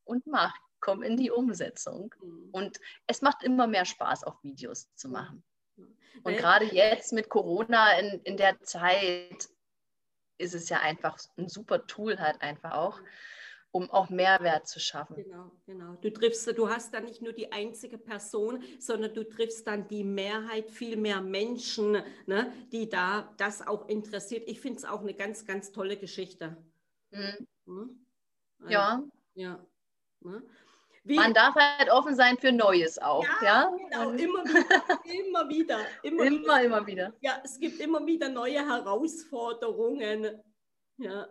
und 0.05 0.27
mach, 0.27 0.53
komm 0.81 1.03
in 1.03 1.16
die 1.16 1.31
Umsetzung. 1.31 2.12
Mhm. 2.20 2.48
Und 2.53 2.81
es 3.07 3.22
macht 3.22 3.42
immer 3.44 3.66
mehr 3.66 3.85
Spaß, 3.85 4.24
auch 4.24 4.42
Videos 4.42 4.92
zu 4.96 5.09
machen. 5.09 5.44
Und 5.77 6.24
Weil- 6.24 6.37
gerade 6.37 6.64
jetzt 6.66 7.12
mit 7.12 7.29
Corona 7.29 7.92
in, 7.98 8.20
in 8.24 8.37
der 8.37 8.61
Zeit 8.62 9.48
ist 10.38 10.55
es 10.55 10.68
ja 10.68 10.81
einfach 10.81 11.16
ein 11.37 11.48
super 11.48 11.87
Tool 11.87 12.18
halt 12.18 12.42
einfach 12.42 12.72
auch, 12.72 13.00
um 13.75 13.91
auch 13.91 14.09
Mehrwert 14.09 14.69
zu 14.69 14.79
schaffen. 14.79 15.17
Genau, 15.17 15.51
genau. 15.67 15.97
Du 16.01 16.09
triffst, 16.09 16.47
du 16.57 16.69
hast 16.69 16.95
dann 16.95 17.07
nicht 17.07 17.23
nur 17.23 17.33
die 17.33 17.51
einzige 17.51 17.99
Person, 17.99 18.63
sondern 18.79 19.13
du 19.13 19.29
triffst 19.29 19.67
dann 19.67 19.89
die 19.89 20.05
Mehrheit, 20.05 20.71
viel 20.71 20.97
mehr 20.97 21.21
Menschen, 21.21 22.01
ne, 22.27 22.53
die 22.71 22.89
da 22.89 23.35
das 23.37 23.67
auch 23.67 23.89
interessiert. 23.89 24.45
Ich 24.47 24.61
finde 24.61 24.79
es 24.79 24.85
auch 24.85 25.01
eine 25.01 25.13
ganz, 25.13 25.45
ganz 25.45 25.73
tolle 25.73 25.97
Geschichte. 25.97 26.57
Mhm. 27.11 28.07
Also, 28.61 28.73
Ja, 28.73 29.03
Ja. 29.35 29.67
Ne? 30.21 30.43
Wie, 31.03 31.17
man 31.17 31.35
darf 31.35 31.57
halt 31.57 31.91
offen 31.91 32.15
sein 32.15 32.39
für 32.39 32.53
Neues 32.53 32.99
auch. 33.01 33.27
Ja, 33.43 33.71
genau, 33.91 34.09
Und 34.09 34.19
immer 34.21 34.45
wieder, 34.45 35.01
immer 35.05 35.49
wieder, 35.49 35.81
immer, 36.05 36.23
wieder. 36.23 36.37
immer, 36.37 36.63
immer 36.63 36.87
wieder. 36.87 37.13
Ja, 37.21 37.43
es 37.45 37.59
gibt 37.59 37.81
immer 37.81 38.07
wieder 38.07 38.29
neue 38.29 38.65
Herausforderungen. 38.67 40.41
Ja. 40.97 41.27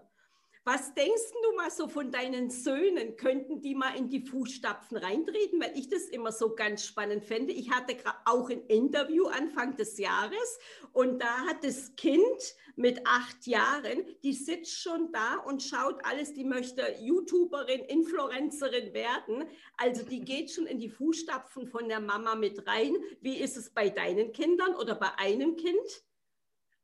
Was 0.65 0.93
denkst 0.93 1.33
du 1.43 1.57
mal 1.57 1.69
so 1.69 1.89
von 1.89 2.09
deinen 2.09 2.49
Söhnen? 2.49 3.17
Könnten 3.17 3.61
die 3.61 3.75
mal 3.75 3.97
in 3.97 4.07
die 4.07 4.21
Fußstapfen 4.21 4.95
reintreten? 4.95 5.61
Weil 5.61 5.77
ich 5.77 5.89
das 5.89 6.03
immer 6.03 6.31
so 6.31 6.55
ganz 6.55 6.85
spannend 6.85 7.25
fände. 7.25 7.51
Ich 7.51 7.69
hatte 7.69 7.97
auch 8.23 8.49
ein 8.49 8.65
Interview 8.67 9.27
Anfang 9.27 9.75
des 9.75 9.97
Jahres 9.97 10.59
und 10.93 11.21
da 11.21 11.45
hat 11.47 11.65
das 11.65 11.97
Kind 11.97 12.55
mit 12.77 13.05
acht 13.05 13.45
Jahren, 13.45 14.05
die 14.23 14.31
sitzt 14.31 14.81
schon 14.81 15.11
da 15.11 15.35
und 15.45 15.61
schaut 15.61 15.99
alles, 16.05 16.33
die 16.33 16.45
möchte 16.45 16.95
YouTuberin, 16.97 17.81
Influencerin 17.81 18.93
werden. 18.93 19.43
Also 19.75 20.03
die 20.03 20.21
geht 20.21 20.49
schon 20.49 20.65
in 20.65 20.79
die 20.79 20.89
Fußstapfen 20.89 21.67
von 21.67 21.89
der 21.89 21.99
Mama 21.99 22.35
mit 22.35 22.65
rein. 22.67 22.95
Wie 23.19 23.35
ist 23.35 23.57
es 23.57 23.69
bei 23.69 23.89
deinen 23.89 24.31
Kindern 24.31 24.75
oder 24.75 24.95
bei 24.95 25.13
einem 25.17 25.57
Kind? 25.57 26.03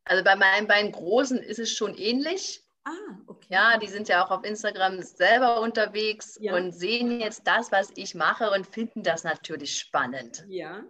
Also 0.03 0.21
bei 0.21 0.35
meinen 0.35 0.67
beiden 0.67 0.91
Großen 0.91 1.37
ist 1.37 1.59
es 1.59 1.71
schon 1.71 1.95
ähnlich. 1.95 2.65
Ah, 2.89 3.17
okay. 3.27 3.47
Ja, 3.49 3.77
die 3.77 3.87
sind 3.87 4.07
ja 4.07 4.25
auch 4.25 4.31
auf 4.31 4.43
Instagram 4.43 5.01
selber 5.01 5.61
unterwegs 5.61 6.37
Ja. 6.41 6.55
und 6.55 6.71
sehen 6.71 7.19
jetzt 7.19 7.45
das, 7.45 7.71
was 7.71 7.91
ich 7.95 8.15
mache 8.15 8.49
und 8.51 8.65
finden 8.65 9.03
das 9.03 9.23
natürlich 9.23 9.77
spannend. 9.77 10.43
Ja. 10.47 10.83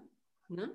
Ne? 0.47 0.71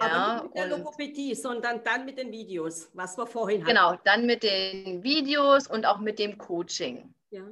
Ja, 0.00 0.06
Aber 0.06 0.34
nicht 0.34 0.44
mit 0.44 0.54
der 0.56 0.78
Logopädie, 0.78 1.34
sondern 1.34 1.82
dann 1.82 2.04
mit 2.04 2.18
den 2.18 2.30
Videos, 2.30 2.90
was 2.94 3.18
wir 3.18 3.26
vorhin 3.26 3.62
hatten. 3.62 3.68
Genau, 3.74 3.96
dann 4.04 4.26
mit 4.26 4.42
den 4.42 5.02
Videos 5.02 5.66
und 5.66 5.84
auch 5.86 5.98
mit 5.98 6.18
dem 6.18 6.38
Coaching. 6.38 7.14
Ja. 7.30 7.48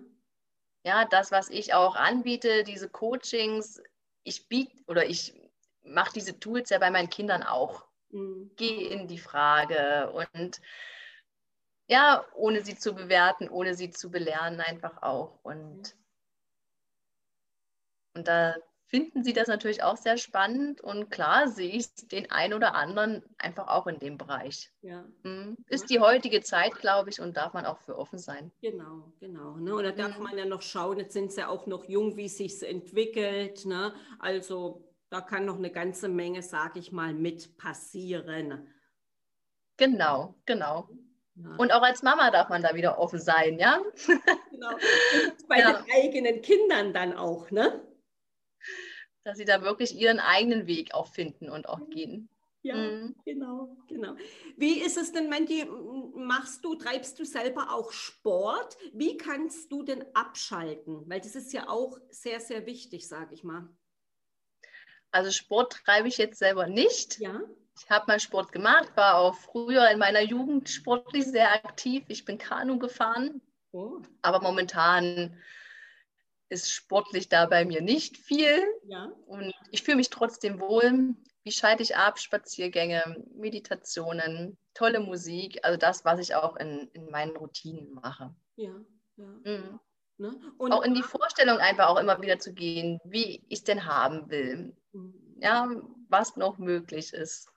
Ja, 0.85 1.04
das, 1.04 1.33
was 1.33 1.50
ich 1.50 1.74
auch 1.74 1.96
anbiete, 1.96 2.62
diese 2.62 2.88
Coachings, 2.88 3.83
ich 4.22 4.48
biete 4.48 4.83
oder 4.87 5.04
ich 5.07 5.35
mache 5.83 6.12
diese 6.14 6.38
Tools 6.38 6.70
ja 6.70 6.78
bei 6.78 6.90
meinen 6.90 7.11
Kindern 7.11 7.42
auch. 7.42 7.85
Mhm. 8.11 8.52
Gehe 8.57 8.88
in 8.88 9.09
die 9.09 9.18
Frage 9.18 10.11
und 10.12 10.61
ja, 11.88 12.24
ohne 12.35 12.62
sie 12.64 12.77
zu 12.79 12.94
bewerten, 12.94 13.48
ohne 13.48 13.74
sie 13.74 13.90
zu 13.90 14.11
belehren, 14.11 14.61
einfach 14.61 15.03
auch. 15.03 15.40
Und, 15.42 15.96
und 18.14 18.29
da 18.29 18.55
finden 18.87 19.22
sie 19.22 19.33
das 19.33 19.48
natürlich 19.48 19.83
auch 19.83 19.96
sehr 19.96 20.16
spannend 20.16 20.81
und 20.81 21.11
klar 21.11 21.48
sehe 21.48 21.70
ich 21.70 21.94
den 21.94 22.31
einen 22.31 22.55
oder 22.55 22.74
anderen 22.74 23.22
einfach 23.38 23.68
auch 23.68 23.87
in 23.87 23.98
dem 23.98 24.16
Bereich. 24.16 24.70
ja. 24.83 25.05
Hm, 25.22 25.57
Ist 25.68 25.90
die 25.90 26.01
heutige 26.01 26.40
Zeit, 26.42 26.74
glaube 26.77 27.11
ich, 27.11 27.20
und 27.20 27.37
darf 27.37 27.53
man 27.53 27.66
auch 27.66 27.81
für 27.81 27.98
offen 27.98 28.18
sein. 28.18 28.51
Genau, 28.61 29.12
genau. 29.20 29.57
Ne? 29.57 29.74
Und 29.74 29.85
da 29.85 29.92
darf 29.92 30.18
Mhm. 30.18 30.24
man 30.24 30.38
ja 30.38 30.44
noch 30.46 30.62
schauen, 30.62 30.98
jetzt 30.98 31.12
sind 31.12 31.33
sie 31.33 31.46
auch 31.46 31.66
noch 31.66 31.85
jung, 31.85 32.16
wie 32.16 32.29
sich 32.29 32.62
entwickelt. 32.62 33.66
Ne? 33.66 33.94
Also 34.18 34.85
da 35.11 35.20
kann 35.20 35.44
noch 35.44 35.57
eine 35.57 35.70
ganze 35.70 36.09
Menge, 36.09 36.42
sage 36.42 36.79
ich 36.81 36.90
mal, 36.90 37.14
mit 37.14 37.57
passieren. 37.57 38.68
Genau, 39.77 40.35
genau. 40.44 40.88
Ja. 41.42 41.57
Und 41.57 41.72
auch 41.72 41.83
als 41.83 42.03
Mama 42.03 42.31
darf 42.31 42.48
man 42.48 42.62
da 42.62 42.74
wieder 42.74 42.98
offen 42.98 43.20
sein, 43.20 43.59
ja? 43.59 43.81
genau. 44.51 44.77
Bei 45.48 45.59
Ja. 45.61 45.72
den 45.83 45.92
eigenen 45.92 46.42
Kindern 46.42 46.92
dann 46.92 47.16
auch, 47.16 47.51
ne? 47.51 47.87
Dass 49.24 49.38
sie 49.38 49.44
da 49.44 49.62
wirklich 49.62 49.94
ihren 49.94 50.20
eigenen 50.20 50.66
Weg 50.66 50.94
auch 50.94 51.07
finden 51.09 51.48
und 51.51 51.68
auch 51.68 51.88
gehen. 51.90 52.29
Ja, 52.62 52.74
Mhm. 52.74 53.14
genau, 53.24 53.77
genau. 53.87 54.16
Wie 54.57 54.81
ist 54.81 54.96
es 54.96 55.12
denn, 55.12 55.29
Mandy, 55.29 55.64
machst 56.14 56.64
du, 56.64 56.74
treibst 56.74 57.18
du 57.18 57.24
selber 57.24 57.72
auch 57.72 57.92
Sport? 57.92 58.77
Wie 58.92 59.16
kannst 59.16 59.70
du 59.70 59.85
denn 59.85 60.05
abschalten? 60.14 61.09
Weil 61.09 61.20
das 61.20 61.37
ist 61.37 61.53
ja 61.53 61.68
auch 61.68 61.98
sehr, 62.11 62.40
sehr 62.40 62.66
wichtig, 62.66 63.07
sage 63.07 63.33
ich 63.35 63.44
mal. 63.44 63.68
Also 65.12 65.31
Sport 65.31 65.72
treibe 65.85 66.09
ich 66.09 66.18
jetzt 66.18 66.38
selber 66.38 66.66
nicht. 66.66 67.18
Ja, 67.20 67.40
Ich 67.78 67.90
habe 67.90 68.06
mal 68.08 68.20
Sport 68.20 68.52
gemacht, 68.52 68.96
war 68.96 69.16
auch 69.16 69.34
früher 69.34 69.88
in 69.90 69.98
meiner 69.98 70.20
Jugend 70.20 70.68
sportlich 70.68 71.24
sehr 71.24 71.52
aktiv. 71.52 72.04
Ich 72.08 72.24
bin 72.24 72.38
Kanu 72.38 72.78
gefahren, 72.78 73.40
oh. 73.72 74.00
aber 74.22 74.40
momentan 74.40 75.40
ist 76.48 76.70
sportlich 76.70 77.28
da 77.28 77.46
bei 77.46 77.64
mir 77.64 77.80
nicht 77.80 78.16
viel. 78.16 78.62
Ja. 78.86 79.12
Und 79.26 79.52
ich 79.70 79.82
fühle 79.82 79.98
mich 79.98 80.10
trotzdem 80.10 80.60
wohl. 80.60 81.14
Wie 81.44 81.52
schalte 81.52 81.82
ich 81.82 81.96
ab? 81.96 82.18
Spaziergänge, 82.18 83.24
Meditationen, 83.34 84.58
tolle 84.74 85.00
Musik. 85.00 85.60
Also 85.62 85.78
das, 85.78 86.04
was 86.04 86.20
ich 86.20 86.34
auch 86.34 86.56
in, 86.56 86.88
in 86.92 87.10
meinen 87.10 87.36
Routinen 87.36 87.92
mache. 87.94 88.34
Ja. 88.56 88.72
ja. 89.16 89.24
Mhm. 89.44 89.80
Ne? 90.18 90.40
Auch 90.58 90.82
in 90.82 90.94
die 90.94 91.02
Vorstellung 91.02 91.58
einfach 91.58 91.88
auch 91.88 91.98
immer 91.98 92.20
wieder 92.20 92.38
zu 92.40 92.52
gehen, 92.52 92.98
wie 93.04 93.44
ich 93.48 93.60
es 93.60 93.64
denn 93.64 93.86
haben 93.86 94.28
will. 94.30 94.76
Mhm. 94.92 95.36
Ja, 95.40 95.70
was 96.08 96.36
noch 96.36 96.58
möglich 96.58 97.12
ist. 97.12 97.48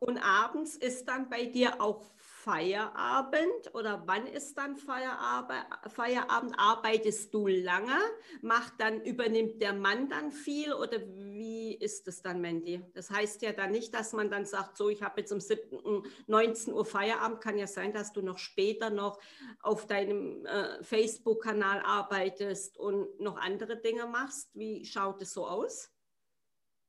Und 0.00 0.18
abends 0.18 0.76
ist 0.76 1.08
dann 1.08 1.28
bei 1.28 1.46
dir 1.46 1.80
auch 1.80 2.04
Feierabend 2.14 3.74
oder 3.74 4.04
wann 4.06 4.28
ist 4.28 4.56
dann 4.56 4.76
Feierabend? 4.76 5.66
Feierabend? 5.88 6.54
Arbeitest 6.56 7.34
du 7.34 7.48
lange? 7.48 7.98
Macht 8.40 8.74
dann, 8.78 9.02
übernimmt 9.02 9.60
der 9.60 9.72
Mann 9.72 10.08
dann 10.08 10.30
viel 10.30 10.72
oder 10.72 11.00
wie 11.00 11.74
ist 11.74 12.06
es 12.06 12.22
dann, 12.22 12.40
Mandy? 12.40 12.80
Das 12.94 13.10
heißt 13.10 13.42
ja 13.42 13.52
dann 13.52 13.72
nicht, 13.72 13.92
dass 13.92 14.12
man 14.12 14.30
dann 14.30 14.46
sagt, 14.46 14.76
so, 14.76 14.88
ich 14.88 15.02
habe 15.02 15.20
jetzt 15.20 15.32
um 15.32 15.40
7, 15.40 16.04
19 16.28 16.72
Uhr 16.74 16.84
Feierabend. 16.84 17.40
Kann 17.40 17.58
ja 17.58 17.66
sein, 17.66 17.92
dass 17.92 18.12
du 18.12 18.22
noch 18.22 18.38
später 18.38 18.90
noch 18.90 19.18
auf 19.60 19.88
deinem 19.88 20.46
äh, 20.46 20.82
Facebook-Kanal 20.84 21.80
arbeitest 21.80 22.78
und 22.78 23.18
noch 23.18 23.36
andere 23.36 23.76
Dinge 23.76 24.06
machst. 24.06 24.50
Wie 24.54 24.84
schaut 24.84 25.20
es 25.22 25.32
so 25.32 25.44
aus? 25.44 25.90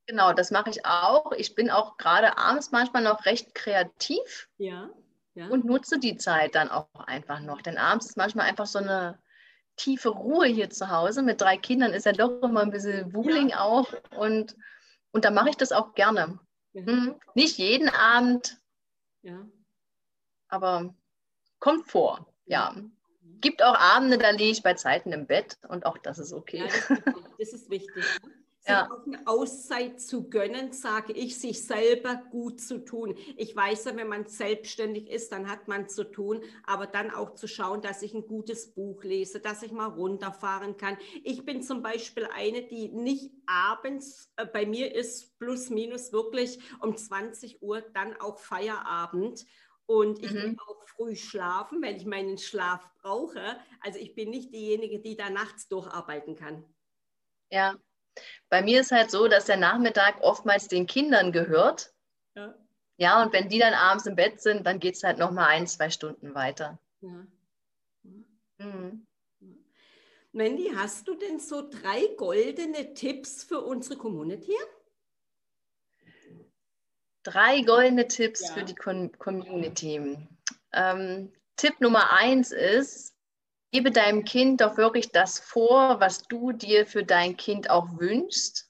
Genau, 0.10 0.34
das 0.34 0.50
mache 0.50 0.72
ich 0.72 0.88
auch. 0.88 1.32
Ich 1.34 1.54
bin 1.54 1.70
auch 1.70 1.98
gerade 1.98 2.36
abends 2.36 2.72
manchmal 2.72 3.04
noch 3.04 3.28
recht 3.28 3.54
kreativ. 3.54 4.50
Ja. 4.58 4.90
Ja. 5.36 5.50
Und 5.50 5.66
nutze 5.66 6.00
die 6.00 6.18
Zeit 6.18 6.56
dann 6.56 6.72
auch 6.72 6.88
einfach 7.06 7.40
noch. 7.42 7.62
Denn 7.62 7.78
abends 7.78 8.08
ist 8.08 8.18
manchmal 8.18 8.48
einfach 8.48 8.66
so 8.66 8.80
eine 8.80 9.20
tiefe 9.76 10.10
Ruhe 10.10 10.48
hier 10.48 10.72
zu 10.72 10.90
Hause. 10.90 11.22
Mit 11.22 11.42
drei 11.42 11.58
Kindern 11.58 11.94
ist 11.94 12.08
ja 12.08 12.12
doch 12.12 12.42
immer 12.42 12.62
ein 12.62 12.72
bisschen 12.72 13.14
Wuling 13.14 13.50
ja. 13.50 13.60
auch. 13.60 13.94
Und, 14.18 14.58
und 15.12 15.26
da 15.26 15.30
mache 15.30 15.50
ich 15.50 15.58
das 15.58 15.72
auch 15.72 15.94
gerne. 15.94 16.40
Ja. 16.74 16.88
Hm, 16.88 17.20
nicht 17.36 17.60
jeden 17.60 17.90
Abend, 17.90 18.58
ja. 19.22 19.46
aber 20.48 20.96
kommt 21.60 21.88
vor, 21.88 22.34
ja. 22.46 22.76
Gibt 23.42 23.62
auch 23.62 23.76
Abende, 23.76 24.18
da 24.18 24.32
liege 24.32 24.52
ich 24.52 24.64
bei 24.64 24.74
Zeiten 24.74 25.12
im 25.12 25.28
Bett 25.28 25.60
und 25.68 25.86
auch 25.86 26.00
das 26.00 26.18
ist 26.18 26.34
okay. 26.34 26.68
das, 26.68 26.90
ist 26.90 27.04
das 27.40 27.54
ist 27.54 27.70
wichtig. 27.70 28.04
Ja. 28.70 28.88
auch 28.92 29.06
eine 29.06 29.26
Auszeit 29.28 30.00
zu 30.02 30.30
gönnen, 30.30 30.72
sage 30.72 31.14
ich, 31.14 31.40
sich 31.40 31.66
selber 31.66 32.16
gut 32.32 32.62
zu 32.62 32.84
tun. 32.86 33.16
Ich 33.38 33.56
weiß 33.56 33.86
ja, 33.86 33.96
wenn 33.96 34.08
man 34.08 34.26
selbstständig 34.28 35.10
ist, 35.10 35.32
dann 35.32 35.50
hat 35.50 35.68
man 35.68 35.90
zu 35.90 36.04
tun, 36.04 36.44
aber 36.66 36.88
dann 36.88 37.12
auch 37.12 37.36
zu 37.36 37.48
schauen, 37.48 37.82
dass 37.82 38.02
ich 38.02 38.14
ein 38.14 38.28
gutes 38.28 38.74
Buch 38.74 39.04
lese, 39.04 39.40
dass 39.40 39.64
ich 39.64 39.72
mal 39.72 39.88
runterfahren 39.88 40.78
kann. 40.78 40.98
Ich 41.24 41.46
bin 41.46 41.62
zum 41.62 41.82
Beispiel 41.82 42.28
eine, 42.34 42.68
die 42.68 42.90
nicht 42.90 43.32
abends, 43.48 44.32
äh, 44.38 44.46
bei 44.46 44.66
mir 44.66 44.94
ist 44.96 45.38
plus 45.40 45.70
minus 45.70 46.12
wirklich 46.14 46.60
um 46.82 46.96
20 46.98 47.62
Uhr 47.62 47.82
dann 47.82 48.16
auch 48.20 48.40
Feierabend. 48.40 49.46
Und 49.86 50.20
ich 50.24 50.34
Mhm. 50.34 50.44
will 50.44 50.56
auch 50.68 50.84
früh 50.88 51.16
schlafen, 51.16 51.82
wenn 51.82 51.96
ich 51.96 52.06
meinen 52.06 52.38
Schlaf 52.38 52.88
brauche. 53.02 53.58
Also 53.82 53.98
ich 54.00 54.14
bin 54.16 54.30
nicht 54.30 54.54
diejenige, 54.54 55.00
die 55.00 55.16
da 55.18 55.30
nachts 55.32 55.68
durcharbeiten 55.68 56.36
kann. 56.36 56.64
Ja. 57.52 57.80
Bei 58.50 58.62
mir 58.62 58.82
ist 58.82 58.92
halt 58.92 59.12
so, 59.12 59.28
dass 59.28 59.46
der 59.46 59.58
Nachmittag 59.58 60.22
oftmals 60.22 60.68
den 60.68 60.88
Kindern 60.88 61.32
gehört. 61.32 61.94
Ja. 62.36 62.56
Ja, 62.98 63.24
und 63.24 63.32
wenn 63.32 63.48
die 63.48 63.60
dann 63.60 63.74
abends 63.74 64.06
im 64.08 64.16
Bett 64.16 64.42
sind, 64.42 64.66
dann 64.66 64.80
geht 64.80 64.96
es 64.96 65.04
halt 65.04 65.20
nochmal 65.20 65.48
ein, 65.48 65.68
zwei 65.68 65.90
Stunden 65.90 66.36
weiter. 66.36 66.80
Ja. 67.02 67.26
Mhm. 68.58 69.08
Mandy, 70.32 70.72
hast 70.76 71.08
du 71.08 71.16
denn 71.16 71.40
so 71.40 71.68
drei 71.70 72.08
goldene 72.18 72.94
Tipps 72.94 73.44
für 73.44 73.62
unsere 73.62 73.98
Community? 73.98 74.54
Drei 77.24 77.62
goldene 77.62 78.08
Tipps 78.08 78.48
Ja. 78.48 78.54
für 78.54 78.64
die 78.64 78.76
Com 78.76 79.12
Community. 79.18 80.18
Ähm, 80.74 81.34
Tipp 81.56 81.80
Nummer 81.80 82.12
eins 82.12 82.52
ist, 82.52 83.16
gebe 83.72 83.92
deinem 83.92 84.26
Kind 84.26 84.62
doch 84.62 84.78
wirklich 84.78 85.12
das 85.12 85.40
vor, 85.40 86.00
was 86.00 86.24
du 86.24 86.52
dir 86.52 86.86
für 86.86 87.04
dein 87.04 87.38
Kind 87.38 87.70
auch 87.70 87.88
wünschst. 88.00 88.70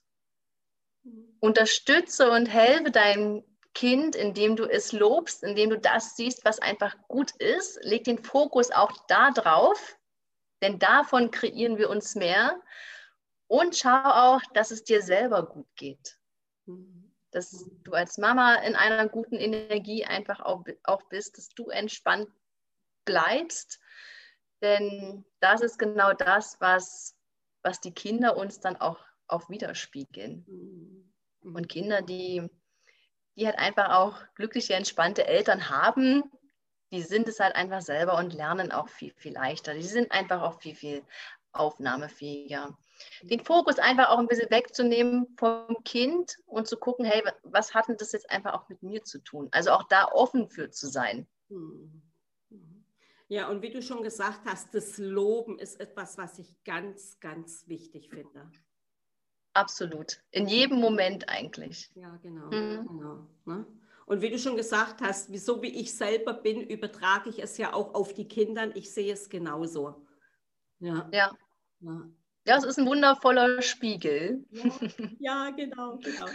Unterstütze 1.40 2.32
und 2.32 2.48
helfe 2.48 2.92
deinem 2.92 3.44
Kind, 3.74 4.16
indem 4.16 4.56
du 4.56 4.66
es 4.66 4.92
lobst, 4.92 5.44
indem 5.44 5.70
du 5.70 5.80
das 5.80 6.16
siehst, 6.16 6.44
was 6.44 6.60
einfach 6.60 6.96
gut 7.08 7.32
ist. 7.38 7.80
Leg 7.84 8.04
den 8.04 8.22
Fokus 8.22 8.72
auch 8.72 8.92
da 9.08 9.32
drauf, 9.32 9.98
denn 10.62 10.80
davon 10.80 11.32
kreieren 11.32 11.78
wir 11.78 11.90
uns 11.90 12.16
mehr. 12.16 12.60
Und 13.48 13.78
schau 13.78 14.04
auch, 14.04 14.42
dass 14.54 14.72
es 14.72 14.84
dir 14.84 15.02
selber 15.02 15.46
gut 15.46 15.68
geht 15.76 16.20
dass 17.32 17.66
du 17.84 17.92
als 17.92 18.18
Mama 18.18 18.56
in 18.56 18.76
einer 18.76 19.08
guten 19.08 19.36
Energie 19.36 20.06
einfach 20.06 20.40
auch, 20.40 20.64
auch 20.84 21.04
bist, 21.10 21.38
dass 21.38 21.50
du 21.50 21.70
entspannt 21.70 22.30
bleibst. 23.06 23.80
Denn 24.62 25.26
das 25.40 25.62
ist 25.62 25.80
genau 25.80 26.14
das, 26.14 26.60
was, 26.60 27.16
was 27.64 27.80
die 27.80 27.94
Kinder 27.94 28.38
uns 28.38 28.60
dann 28.60 28.76
auch, 28.76 29.00
auch 29.28 29.50
widerspiegeln. 29.50 30.46
Mhm. 30.48 31.56
Und 31.56 31.70
Kinder, 31.70 32.02
die, 32.02 32.50
die 33.38 33.46
halt 33.46 33.58
einfach 33.58 33.90
auch 33.98 34.18
glückliche, 34.36 34.74
entspannte 34.74 35.26
Eltern 35.26 35.70
haben, 35.70 36.24
die 36.92 37.02
sind 37.02 37.28
es 37.28 37.40
halt 37.40 37.56
einfach 37.56 37.82
selber 37.82 38.18
und 38.18 38.34
lernen 38.34 38.72
auch 38.72 38.90
viel, 38.90 39.14
viel 39.16 39.34
leichter. 39.34 39.74
Die 39.74 39.84
sind 39.84 40.12
einfach 40.12 40.42
auch 40.42 40.60
viel, 40.60 40.76
viel 40.76 41.04
aufnahmefähiger 41.52 42.78
den 43.22 43.44
Fokus 43.44 43.80
einfach 43.80 44.10
auch 44.10 44.20
ein 44.20 44.28
bisschen 44.28 44.50
wegzunehmen 44.50 45.28
vom 45.38 45.84
Kind 45.84 46.38
und 46.46 46.68
zu 46.68 46.78
gucken, 46.78 47.06
hey, 47.06 47.24
was 47.44 47.74
hat 47.74 47.88
denn 47.88 47.98
das 47.98 48.12
jetzt 48.12 48.30
einfach 48.30 48.54
auch 48.54 48.70
mit 48.70 48.84
mir 48.84 49.04
zu 49.04 49.20
tun? 49.20 49.50
Also 49.52 49.72
auch 49.72 49.84
da 49.84 50.08
offen 50.12 50.50
für 50.50 50.70
zu 50.70 50.88
sein. 50.88 51.28
Mhm. 51.50 52.02
Ja, 53.30 53.48
und 53.48 53.62
wie 53.62 53.70
du 53.70 53.82
schon 53.82 54.02
gesagt 54.02 54.42
hast, 54.46 54.74
das 54.74 54.98
Loben 54.98 55.60
ist 55.60 55.80
etwas, 55.80 56.18
was 56.18 56.40
ich 56.40 56.64
ganz, 56.64 57.20
ganz 57.20 57.68
wichtig 57.68 58.10
finde. 58.10 58.52
Absolut. 59.54 60.20
In 60.32 60.48
jedem 60.48 60.80
Moment 60.80 61.30
eigentlich. 61.30 61.92
Ja, 61.94 62.16
genau. 62.24 62.48
Mhm. 62.48 62.88
genau 62.88 63.28
ne? 63.46 63.66
Und 64.08 64.22
wie 64.24 64.32
du 64.32 64.40
schon 64.40 64.58
gesagt 64.58 65.02
hast, 65.02 65.32
so 65.38 65.62
wie 65.62 65.80
ich 65.80 65.96
selber 65.96 66.34
bin, 66.34 66.62
übertrage 66.62 67.30
ich 67.30 67.38
es 67.38 67.60
ja 67.60 67.74
auch 67.74 67.94
auf 67.94 68.16
die 68.16 68.28
Kinder. 68.28 68.76
Ich 68.76 68.92
sehe 68.92 69.14
es 69.14 69.30
genauso. 69.30 70.08
Ja, 70.80 71.08
Ja. 71.14 71.38
ja. 71.82 72.10
Ja, 72.48 72.58
es 72.58 72.64
ist 72.64 72.80
ein 72.80 72.88
wundervoller 72.88 73.62
Spiegel. 73.62 74.44
Ja, 75.20 75.52
genau, 75.52 75.98
genau. 75.98 76.26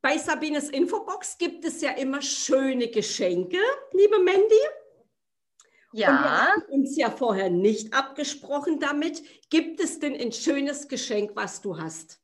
Bei 0.00 0.16
Sabines 0.16 0.68
Infobox 0.70 1.38
gibt 1.38 1.64
es 1.64 1.80
ja 1.80 1.90
immer 1.92 2.22
schöne 2.22 2.88
Geschenke, 2.88 3.58
liebe 3.92 4.20
Mandy. 4.20 4.60
Und 6.02 6.20
wir 6.22 6.30
Ja, 6.32 6.36
haben 6.36 6.62
uns 6.70 6.96
ja 6.96 7.10
vorher 7.10 7.50
nicht 7.50 7.94
abgesprochen 7.94 8.80
damit. 8.80 9.22
Gibt 9.50 9.80
es 9.80 9.98
denn 10.00 10.14
ein 10.14 10.32
schönes 10.32 10.88
Geschenk, 10.88 11.32
was 11.36 11.60
du 11.62 11.78
hast? 11.78 12.20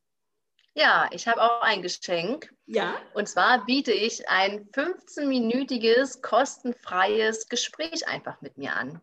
ja, 0.74 1.08
ich 1.12 1.26
habe 1.28 1.42
auch 1.42 1.62
ein 1.62 1.82
Geschenk. 1.82 2.52
Ja, 2.66 2.94
Und 3.12 3.28
zwar 3.28 3.64
biete 3.66 3.92
ich 3.92 4.28
ein 4.28 4.68
15-minütiges 4.72 6.22
kostenfreies 6.22 7.48
Gespräch 7.48 8.06
einfach 8.08 8.40
mit 8.40 8.56
mir 8.58 8.74
an. 8.76 9.00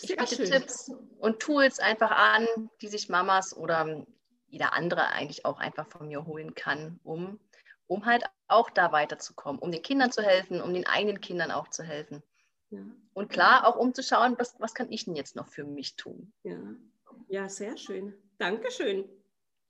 Ich 0.00 0.02
sehr 0.06 0.16
biete 0.16 0.36
schön. 0.36 0.44
Tipps 0.44 0.90
und 1.18 1.40
Tools 1.40 1.78
einfach 1.78 2.10
an, 2.10 2.46
die 2.80 2.88
sich 2.88 3.08
Mamas 3.08 3.56
oder 3.56 4.04
jeder 4.48 4.72
andere 4.72 5.08
eigentlich 5.08 5.44
auch 5.44 5.58
einfach 5.58 5.86
von 5.88 6.08
mir 6.08 6.24
holen 6.26 6.54
kann, 6.54 7.00
um, 7.04 7.38
um 7.86 8.06
halt 8.06 8.24
auch 8.48 8.70
da 8.70 8.92
weiterzukommen, 8.92 9.60
um 9.60 9.70
den 9.72 9.82
Kindern 9.82 10.10
zu 10.12 10.22
helfen, 10.22 10.60
um 10.62 10.72
den 10.74 10.86
eigenen 10.86 11.20
Kindern 11.20 11.50
auch 11.50 11.68
zu 11.68 11.82
helfen. 11.82 12.22
Ja, 12.70 12.84
Und 13.14 13.30
klar, 13.30 13.66
auch 13.66 13.76
um 13.76 13.94
zu 13.94 14.02
schauen, 14.02 14.36
was, 14.38 14.54
was 14.60 14.74
kann 14.74 14.90
ich 14.92 15.04
denn 15.06 15.16
jetzt 15.16 15.36
noch 15.36 15.48
für 15.48 15.64
mich 15.64 15.96
tun? 15.96 16.32
ja. 16.44 16.58
ja, 17.28 17.48
sehr 17.48 17.76
schön. 17.76 18.14
Dankeschön. 18.38 19.08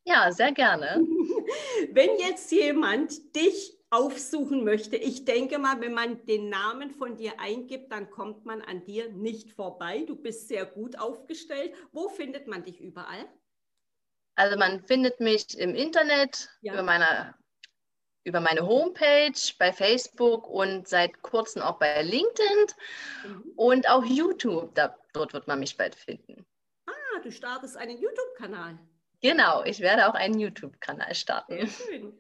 Ja, 0.05 0.33
sehr 0.33 0.53
gerne. 0.53 1.05
Wenn 1.93 2.19
jetzt 2.19 2.51
jemand 2.51 3.35
dich 3.37 3.77
aufsuchen 3.91 4.65
möchte, 4.65 4.97
ich 4.97 5.25
denke 5.25 5.59
mal, 5.59 5.81
wenn 5.81 5.95
man 5.95 6.25
den 6.27 6.49
Namen 6.51 6.91
von 6.91 7.17
dir 7.17 7.41
eingibt, 7.41 7.91
dann 7.93 8.11
kommt 8.11 8.45
man 8.45 8.61
an 8.63 8.85
dir 8.85 9.11
nicht 9.13 9.53
vorbei. 9.53 10.05
Du 10.07 10.15
bist 10.17 10.49
sehr 10.49 10.67
gut 10.67 10.99
aufgestellt. 10.99 11.73
Wo 11.93 12.09
findet 12.09 12.47
man 12.49 12.65
dich 12.65 12.81
überall? 12.81 13.27
Also 14.35 14.57
man 14.59 14.81
findet 14.87 15.21
mich 15.21 15.59
im 15.59 15.75
Internet 15.75 16.51
Ja. 16.61 16.75
über, 16.75 16.83
meine, 16.83 17.35
über 18.29 18.41
meine 18.41 18.67
Homepage, 18.67 19.33
bei 19.59 19.73
Facebook 19.73 20.47
und 20.49 20.87
seit 20.87 21.23
kurzem 21.23 21.63
auch 21.63 21.79
bei 21.79 22.03
LinkedIn 22.03 22.67
Mhm. 23.25 23.53
und 23.57 23.89
auch 23.89 24.05
YouTube. 24.05 24.75
Da, 24.75 24.97
dort 25.13 25.33
wird 25.33 25.49
man 25.49 25.59
mich 25.59 25.77
bald 25.77 25.95
finden. 25.95 26.47
Ah, 26.87 27.21
du 27.23 27.33
startest 27.33 27.77
einen 27.77 27.99
YouTube-Kanal. 28.01 28.79
Genau, 29.21 29.65
ich 29.65 29.81
werde 29.81 30.09
auch 30.09 30.15
einen 30.15 30.39
YouTube-Kanal 30.39 31.15
starten. 31.15 31.67
Sehr 31.67 31.67
schön. 31.67 32.13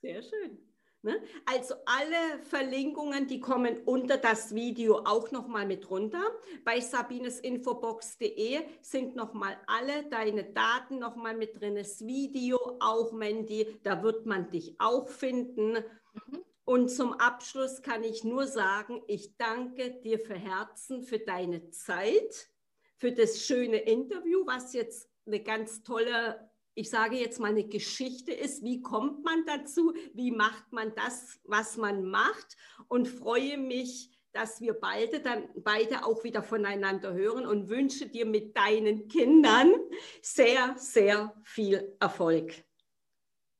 Sehr 0.00 0.22
schön. 0.22 0.58
Ne? 1.02 1.18
Also 1.46 1.74
alle 1.86 2.42
Verlinkungen, 2.42 3.26
die 3.26 3.40
kommen 3.40 3.78
unter 3.86 4.18
das 4.18 4.54
Video 4.54 4.98
auch 4.98 5.30
nochmal 5.30 5.66
mit 5.66 5.90
runter. 5.90 6.22
Bei 6.62 6.78
sabinesinfobox.de 6.78 8.60
sind 8.82 9.16
nochmal 9.16 9.56
alle 9.66 10.04
deine 10.10 10.44
Daten 10.44 10.98
nochmal 10.98 11.34
mit 11.34 11.58
drin. 11.58 11.76
Das 11.76 12.04
Video 12.06 12.58
auch, 12.80 13.12
Mandy, 13.12 13.78
da 13.82 14.02
wird 14.02 14.26
man 14.26 14.50
dich 14.50 14.76
auch 14.78 15.08
finden. 15.08 15.72
Mhm. 15.72 16.44
Und 16.64 16.90
zum 16.90 17.14
Abschluss 17.14 17.80
kann 17.80 18.04
ich 18.04 18.22
nur 18.22 18.46
sagen, 18.46 19.02
ich 19.06 19.38
danke 19.38 20.00
dir 20.02 20.18
für 20.18 20.34
Herzen, 20.34 21.02
für 21.02 21.18
deine 21.18 21.70
Zeit, 21.70 22.50
für 22.98 23.12
das 23.12 23.40
schöne 23.40 23.78
Interview, 23.78 24.46
was 24.46 24.74
jetzt 24.74 25.08
eine 25.26 25.42
ganz 25.42 25.82
tolle 25.82 26.49
ich 26.80 26.88
sage 26.88 27.16
jetzt 27.16 27.38
mal, 27.38 27.50
eine 27.50 27.64
Geschichte 27.64 28.32
ist, 28.32 28.64
wie 28.64 28.80
kommt 28.80 29.22
man 29.22 29.44
dazu, 29.44 29.92
wie 30.14 30.30
macht 30.30 30.72
man 30.72 30.94
das, 30.94 31.38
was 31.44 31.76
man 31.76 32.04
macht 32.04 32.56
und 32.88 33.06
freue 33.06 33.58
mich, 33.58 34.10
dass 34.32 34.62
wir 34.62 34.72
beide 34.72 35.20
dann 35.20 35.48
beide 35.56 36.06
auch 36.06 36.24
wieder 36.24 36.42
voneinander 36.42 37.12
hören 37.12 37.44
und 37.44 37.68
wünsche 37.68 38.06
dir 38.06 38.24
mit 38.24 38.56
deinen 38.56 39.08
Kindern 39.08 39.74
sehr, 40.22 40.74
sehr 40.78 41.34
viel 41.44 41.96
Erfolg. 42.00 42.64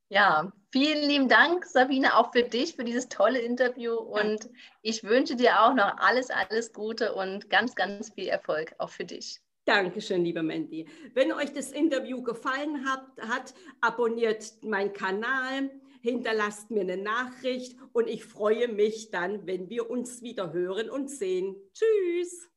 Ja, 0.09 0.51
vielen 0.73 1.07
lieben 1.07 1.29
Dank, 1.29 1.67
Sabine, 1.67 2.17
auch 2.17 2.33
für 2.33 2.45
dich, 2.45 2.77
für 2.77 2.85
dieses 2.85 3.11
tolle 3.11 3.41
Interview. 3.41 3.97
Und 3.97 4.49
ich 4.81 5.05
wünsche 5.05 5.37
dir 5.37 5.63
auch 5.63 5.75
noch 5.75 5.99
alles, 5.99 6.31
alles 6.31 6.73
Gute 6.73 7.15
und 7.15 7.51
ganz, 7.51 7.75
ganz 7.75 8.15
viel 8.15 8.29
Erfolg 8.29 8.75
auch 8.79 8.91
für 8.91 9.05
dich. 9.05 9.43
Dankeschön, 9.65 10.25
liebe 10.25 10.43
Mandy. 10.43 10.87
Wenn 11.15 11.33
euch 11.33 11.53
das 11.53 11.71
Interview 11.73 12.23
gefallen 12.23 12.85
hat, 12.87 13.07
hat, 13.21 13.55
abonniert 13.81 14.63
meinen 14.63 14.93
Kanal, 14.93 15.71
hinterlasst 16.01 16.71
mir 16.71 16.81
eine 16.81 16.97
Nachricht 16.97 17.77
und 17.93 18.09
ich 18.09 18.25
freue 18.25 18.69
mich 18.69 19.11
dann, 19.11 19.47
wenn 19.47 19.69
wir 19.69 19.91
uns 19.91 20.23
wieder 20.23 20.53
hören 20.53 20.91
und 20.91 21.11
sehen. 21.11 21.57
Tschüss. 21.73 22.51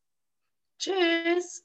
Tschüss. 0.78 1.64